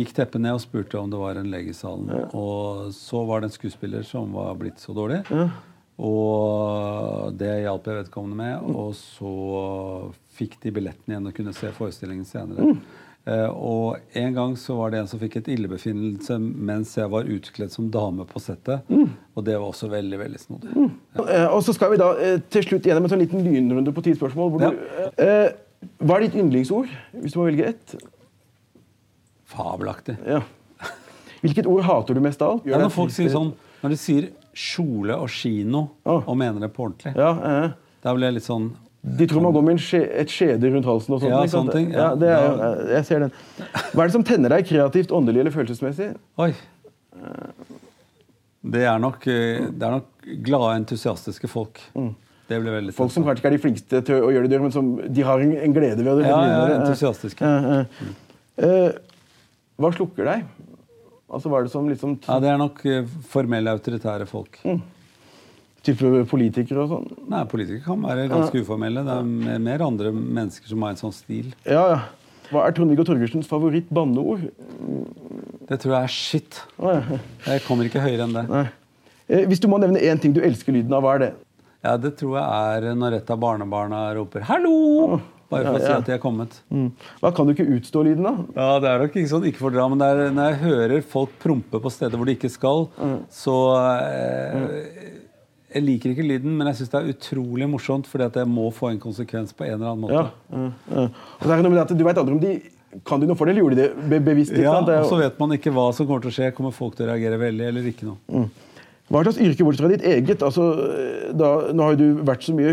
gikk 0.00 0.10
teppet 0.18 0.42
ned 0.42 0.58
og 0.58 0.64
spurte 0.64 0.98
om 0.98 1.10
det 1.14 1.20
var 1.22 1.38
en 1.38 1.50
lege 1.54 1.70
i 1.70 1.78
salen. 1.78 2.10
Og 2.34 2.90
så 2.96 3.22
var 3.28 3.40
det 3.44 3.52
en 3.52 3.58
skuespiller 3.60 4.02
som 4.02 4.32
var 4.34 4.58
blitt 4.58 4.82
så 4.82 4.90
dårlig. 4.96 5.22
Og 6.02 7.34
det 7.38 7.52
hjalp 7.62 7.86
jeg 7.86 8.00
vedkommende 8.02 8.38
med. 8.40 8.68
Og 8.74 8.94
så 8.98 9.32
fikk 10.34 10.58
de 10.64 10.72
billetten 10.74 11.14
igjen 11.14 11.30
og 11.30 11.34
kunne 11.36 11.54
se 11.54 11.70
forestillingen 11.76 12.26
senere. 12.28 12.74
Uh, 13.24 13.48
og 13.56 14.16
en 14.20 14.34
gang 14.36 14.54
så 14.60 14.74
var 14.76 14.90
det 14.92 14.98
en 15.00 15.06
som 15.08 15.20
fikk 15.22 15.38
et 15.38 15.46
illebefinnelse 15.54 16.36
mens 16.36 16.90
jeg 16.98 17.08
var 17.08 17.30
utkledd 17.32 17.72
som 17.72 17.86
dame 17.92 18.26
på 18.28 18.42
settet. 18.42 18.90
Og 19.32 19.46
det 19.46 19.54
var 19.56 19.70
også 19.70 19.88
veldig, 19.92 20.18
veldig 20.20 20.40
snodig. 20.42 20.74
Eh, 21.22 21.46
Og 21.48 21.62
så 21.64 21.72
skal 21.76 21.94
vi 21.94 22.00
da 22.02 22.10
uh, 22.18 22.34
til 22.52 22.66
slutt 22.66 22.90
gjennom 22.90 23.06
en 23.06 23.14
sånn 23.14 23.22
liten 23.22 23.46
lynrunde 23.46 23.94
på 23.96 24.04
ti 24.04 24.16
spørsmål. 24.18 24.58
Ja. 24.60 24.74
du, 24.74 25.96
hva 26.04 26.18
er 26.18 26.26
ditt 26.26 26.36
yndlingsord, 26.40 26.92
hvis 27.22 27.34
du 27.34 27.40
må 27.40 27.48
velge 27.48 27.70
ett? 27.72 27.96
Fabelaktig. 29.54 30.18
Ja. 30.26 30.42
Hvilket 31.44 31.66
ord 31.68 31.84
hater 31.84 32.16
du 32.16 32.22
mest 32.24 32.42
av 32.42 32.56
alt? 32.56 32.68
Når 32.68 32.92
folk 32.92 33.12
sier 33.12 33.28
sånn 33.32 33.50
Når 33.82 33.92
de 33.92 33.98
sier 34.00 34.30
kjole 34.54 35.16
og 35.18 35.28
kino 35.28 35.88
Ah. 36.06 36.22
og 36.26 36.36
mener 36.38 36.60
det 36.60 36.72
på 36.74 36.84
ordentlig, 36.88 37.14
Ja, 37.16 37.32
eh. 37.64 37.70
da 38.02 38.14
blir 38.14 38.26
jeg 38.30 38.34
litt 38.34 38.44
sånn 38.48 38.72
De 39.04 39.26
tror 39.26 39.42
man 39.42 39.52
går 39.52 39.62
med 39.66 39.72
en 39.72 39.78
skje, 39.84 39.98
et 40.16 40.28
skjede 40.32 40.64
rundt 40.72 40.86
halsen 40.86 41.12
og 41.12 41.20
sånt. 41.20 41.28
Ja, 41.28 41.42
sånne 41.44 41.72
ting, 41.72 41.90
Ja, 41.92 41.98
ja. 42.10 42.14
det 42.14 42.28
er, 42.28 42.46
jo- 42.48 42.56
Da- 42.56 42.92
jeg 42.94 43.04
ser 43.04 43.18
den. 43.20 43.32
Hva 43.92 44.00
er 44.00 44.06
det 44.06 44.12
som 44.12 44.24
tenner 44.24 44.48
deg 44.48 44.64
kreativt, 44.66 45.08
åndelig 45.12 45.40
eller 45.40 45.50
følelsesmessig? 45.50 46.16
Oi. 46.38 46.54
Det 48.64 48.82
er 48.88 48.98
nok, 48.98 49.26
eh, 49.28 49.66
det 49.68 49.82
er 49.84 49.90
nok 49.98 50.06
glade, 50.42 50.76
entusiastiske 50.80 51.48
folk. 51.52 51.80
Det 52.48 52.60
blir 52.60 52.72
veldig 52.80 52.92
Mm. 52.92 52.94
Folk 52.94 53.10
som 53.12 53.24
kanskje 53.24 53.40
ikke 53.42 53.46
er 53.52 53.56
de 53.56 53.58
flinkeste 53.58 54.04
til 54.04 54.14
å 54.22 54.30
gjøre 54.32 54.48
det, 54.48 54.50
de 54.50 54.58
men 54.58 54.72
som 54.72 54.96
de 54.96 55.22
har 55.22 55.38
en, 55.40 55.52
en 55.56 55.72
glede 55.74 55.96
ved 55.98 56.06
å 56.06 56.20
Ja, 56.24 56.40
ja, 56.46 56.66
Eh, 56.66 56.80
entusiastiske. 56.80 57.42
eh, 57.42 57.84
eh. 58.58 58.86
uh, 58.86 58.92
hva 59.78 59.92
slukker 59.92 60.24
deg? 60.24 60.44
Altså, 61.30 61.48
hva 61.50 61.60
er 61.60 61.64
det 61.68 61.72
som 61.72 61.86
liksom 61.88 62.18
Ja, 62.28 62.38
det 62.40 62.50
er 62.52 62.58
nok 62.60 62.82
eh, 62.86 63.06
formelle, 63.30 63.72
autoritære 63.72 64.26
folk. 64.28 64.58
Mm. 64.64 64.82
Type 65.84 66.10
politikere 66.30 66.84
og 66.84 66.88
sånn? 66.94 67.08
Nei, 67.28 67.42
Politikere 67.50 67.84
kan 67.84 68.00
være 68.04 68.28
ganske 68.32 68.60
uformelle. 68.64 69.02
Det 69.04 69.16
er 69.18 69.58
mer- 69.60 69.82
andre 69.84 70.12
mennesker 70.12 70.68
som 70.70 70.80
har 70.82 70.94
en 70.94 71.00
sånn 71.00 71.12
stil. 71.12 71.50
Ja, 71.68 71.82
ja. 71.92 71.98
Hva 72.50 72.66
er 72.68 72.72
Trond-Viggo 72.76 73.04
Torgersens 73.08 73.48
favoritt-banneord? 73.48 74.46
Det 75.68 75.78
tror 75.80 75.94
jeg 75.96 76.02
er 76.04 76.12
shit. 76.12 76.60
Ja. 76.80 77.00
Jeg 77.48 77.64
kommer 77.66 77.84
ikke 77.88 78.00
høyere 78.04 78.24
enn 78.28 78.36
det. 78.36 78.44
Eh, 79.28 79.44
hvis 79.48 79.60
du 79.60 79.68
må 79.68 79.78
nevne 79.80 80.00
én 80.00 80.20
ting 80.20 80.32
du 80.36 80.40
elsker 80.44 80.72
lyden 80.76 80.92
av, 80.92 81.02
hva 81.04 81.14
er 81.16 81.18
det? 81.24 81.30
Ja, 81.84 81.96
Det 82.00 82.14
tror 82.20 82.38
jeg 82.40 82.84
er 82.88 82.94
når 82.96 83.18
et 83.18 83.30
av 83.30 83.38
barnebarna 83.40 84.14
roper 84.16 84.40
'hallo'! 84.40 85.20
Bare 85.54 85.70
for 85.70 85.78
å 85.78 85.82
Ja, 85.82 85.86
si 85.86 85.96
at 85.96 86.08
de 86.08 86.14
er 86.16 86.22
kommet. 86.22 86.56
Mm. 86.74 86.88
Da 87.22 87.32
kan 87.34 87.48
du 87.48 87.54
ikke 87.54 87.66
utstå 87.78 88.04
lyden 88.06 88.26
da. 88.28 88.34
Ja, 88.56 88.68
Det 88.82 88.90
er 88.90 89.04
nok 89.04 89.18
ikke 89.18 89.32
sånn 89.32 89.48
ikke 89.48 89.62
for 89.64 89.74
dra, 89.74 89.88
men 89.92 90.04
er, 90.04 90.24
når 90.34 90.50
jeg 90.50 90.60
hører 90.64 91.06
folk 91.14 91.36
prompe 91.42 91.80
på 91.82 91.92
steder 91.92 92.20
hvor 92.20 92.28
de 92.28 92.36
ikke 92.38 92.52
skal, 92.52 92.88
så 93.32 93.56
eh, 94.04 94.92
Jeg 95.74 95.82
liker 95.82 96.12
ikke 96.12 96.28
lyden, 96.28 96.52
men 96.54 96.70
jeg 96.70 96.82
syns 96.82 96.92
det 96.92 97.00
er 97.00 97.10
utrolig 97.14 97.66
morsomt, 97.70 98.06
fordi 98.06 98.28
at 98.28 98.36
det 98.38 98.46
må 98.46 98.68
få 98.74 98.92
en 98.92 99.00
konsekvens 99.02 99.54
på 99.56 99.66
en 99.66 99.74
eller 99.78 99.90
annen 99.90 100.04
måte. 100.06 100.20
Ja. 100.20 100.68
ja, 100.92 101.02
ja. 101.02 101.58
Er 101.58 101.82
at 101.82 101.96
Du 101.98 102.04
vet 102.06 102.20
aldri 102.22 102.36
om 102.36 102.42
de 102.42 102.54
kan 103.02 103.18
de 103.18 103.26
noe 103.26 103.34
for 103.34 103.48
det, 103.48 103.54
eller 103.56 103.64
gjorde 103.64 103.78
de 103.80 103.88
det 103.88 104.10
be 104.12 104.20
bevisst? 104.22 104.54
Ja, 104.54 104.76
sant? 104.76 104.92
Og 104.92 105.08
så 105.10 105.18
vet 105.18 105.40
man 105.42 105.56
ikke 105.56 105.72
hva 105.74 105.88
som 105.96 106.06
kommer 106.06 106.22
til 106.22 106.30
å 106.30 106.36
skje. 106.36 106.52
Kommer 106.54 106.74
folk 106.74 106.94
til 106.94 107.08
å 107.08 107.10
reagere 107.10 107.40
veldig 107.40 107.66
eller 107.72 107.88
ikke 107.90 108.06
noe? 108.06 108.44
Hva 109.10 109.24
slags 109.24 109.40
yrke, 109.42 109.66
bortsett 109.66 109.84
fra 109.84 109.90
ditt 109.92 110.06
eget 110.08 110.42
altså, 110.46 110.64
da, 111.36 111.50
Nå 111.76 111.84
har 111.84 111.96
jo 111.96 112.00
du 112.00 112.22
vært 112.24 112.46
så 112.46 112.54
mye 112.56 112.72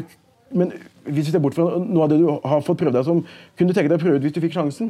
Men 0.56 0.72
hvis 1.08 1.28
vi 1.28 1.34
ser 1.34 1.44
bort 1.44 1.56
fra 1.58 1.66
noe 1.82 2.04
av 2.06 2.12
det 2.12 2.20
du 2.22 2.28
har 2.30 2.62
fått 2.66 2.82
prøvd 2.82 2.96
deg 3.00 3.06
som, 3.08 3.18
kunne 3.58 3.72
du 3.72 3.76
tenke 3.78 3.92
deg 3.92 4.00
å 4.00 4.04
prøve 4.04 4.18
ut 4.20 4.26
hvis 4.28 4.36
du 4.36 4.44
fikk 4.44 4.58
sjansen? 4.58 4.88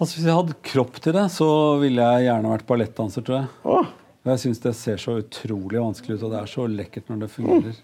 Altså 0.00 0.12
Hvis 0.16 0.24
jeg 0.24 0.38
hadde 0.38 0.62
kropp 0.64 0.94
til 1.04 1.12
det, 1.12 1.26
så 1.34 1.48
ville 1.82 2.00
jeg 2.00 2.24
gjerne 2.30 2.52
vært 2.54 2.68
ballettdanser, 2.70 3.20
tror 3.26 3.36
jeg. 3.36 3.46
Åh, 3.68 3.86
jeg 4.30 4.36
syns 4.42 4.62
det 4.64 4.72
ser 4.76 4.98
så 5.00 5.10
utrolig 5.20 5.80
vanskelig 5.80 6.16
ut, 6.16 6.24
og 6.26 6.32
det 6.34 6.40
er 6.40 6.48
så 6.52 6.62
lekkert 6.68 7.06
når 7.12 7.18
det 7.22 7.34
fungerer. 7.34 7.74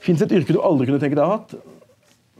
Fins 0.00 0.22
et 0.24 0.34
yrke 0.36 0.54
du 0.56 0.60
aldri 0.64 0.84
kunne 0.88 1.02
tenke 1.02 1.18
deg 1.18 1.24
å 1.24 1.28
ha 1.28 1.34
hatt? 1.40 1.52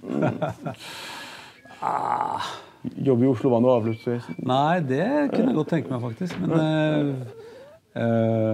Jobbe 3.09 3.23
i 3.27 3.29
Oslo 3.29 3.49
vann- 3.53 3.67
og 3.69 3.75
avløpsvesen. 3.79 4.35
Nei, 4.49 4.77
det 4.89 5.07
kunne 5.35 5.49
jeg 5.51 5.59
godt 5.59 5.73
tenke 5.75 5.89
meg, 5.93 6.01
faktisk. 6.05 6.35
Men 6.41 6.51
uh, 6.57 6.61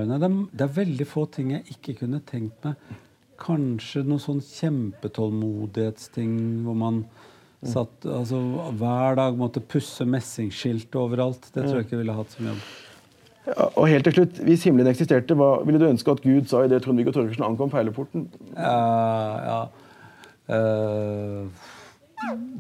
nei, 0.07 0.17
det, 0.19 0.27
er, 0.27 0.33
det 0.51 0.63
er 0.67 0.79
veldig 0.81 1.07
få 1.07 1.23
ting 1.35 1.47
jeg 1.55 1.63
ikke 1.77 1.93
kunne 2.03 2.21
tenkt 2.27 2.59
meg. 2.67 2.75
Kanskje 3.41 4.03
noen 4.07 4.23
sånn 4.23 4.43
kjempetålmodighetsting 4.45 6.33
hvor 6.67 6.77
man 6.79 7.05
satt 7.67 8.07
altså, 8.07 8.41
hver 8.79 9.17
dag 9.19 9.39
måtte 9.39 9.61
pusse 9.65 10.05
messingskilt 10.09 10.95
overalt. 10.99 11.49
Det 11.53 11.65
tror 11.65 11.81
jeg 11.81 11.87
ikke 11.89 12.01
ville 12.03 12.17
hatt 12.17 12.35
som 12.37 12.51
jobb. 12.51 12.63
Ja, 13.47 13.69
og 13.79 13.87
helt 13.87 14.05
til 14.09 14.15
slutt, 14.17 14.39
Hvis 14.43 14.65
himmelen 14.67 14.91
eksisterte, 14.91 15.35
hva 15.39 15.63
ville 15.65 15.79
du 15.79 15.87
ønske 15.87 16.11
at 16.11 16.23
Gud 16.25 16.49
sa 16.51 16.65
idet 16.67 16.83
Trond-Viggo 16.83 17.13
Torgersen 17.15 17.47
ankom 17.47 17.71
perleporten? 17.71 18.27
Ja, 18.57 19.39
ja. 19.47 19.61
Uh, 20.47 21.47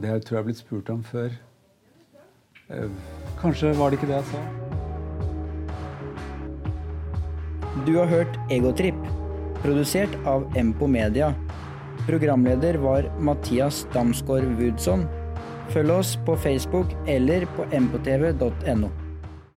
det 0.00 0.08
jeg 0.10 0.22
tror 0.26 0.36
jeg 0.36 0.40
har 0.40 0.46
blitt 0.46 0.62
spurt 0.62 0.90
om 0.94 1.02
før. 1.06 1.34
Uh, 2.70 2.90
kanskje 3.40 3.74
var 3.78 3.90
det 3.90 3.98
ikke 3.98 4.10
det 4.12 4.20
jeg 4.20 4.30
sa. 4.30 4.40
Du 7.86 7.92
har 7.98 8.06
hørt 8.06 8.38
Egotripp, 8.50 9.02
produsert 9.66 10.10
av 10.24 10.56
Empo 10.56 10.86
Media. 10.86 11.34
Programleder 12.06 12.74
var 12.74 13.10
Mathias 13.18 13.86
Damsgaard 13.92 14.44
Woodson. 14.60 15.02
Følg 15.74 15.90
oss 15.90 16.14
på 16.26 16.36
Facebook 16.36 16.94
eller 17.06 17.48
på 17.56 17.66
mptv.no. 17.80 19.05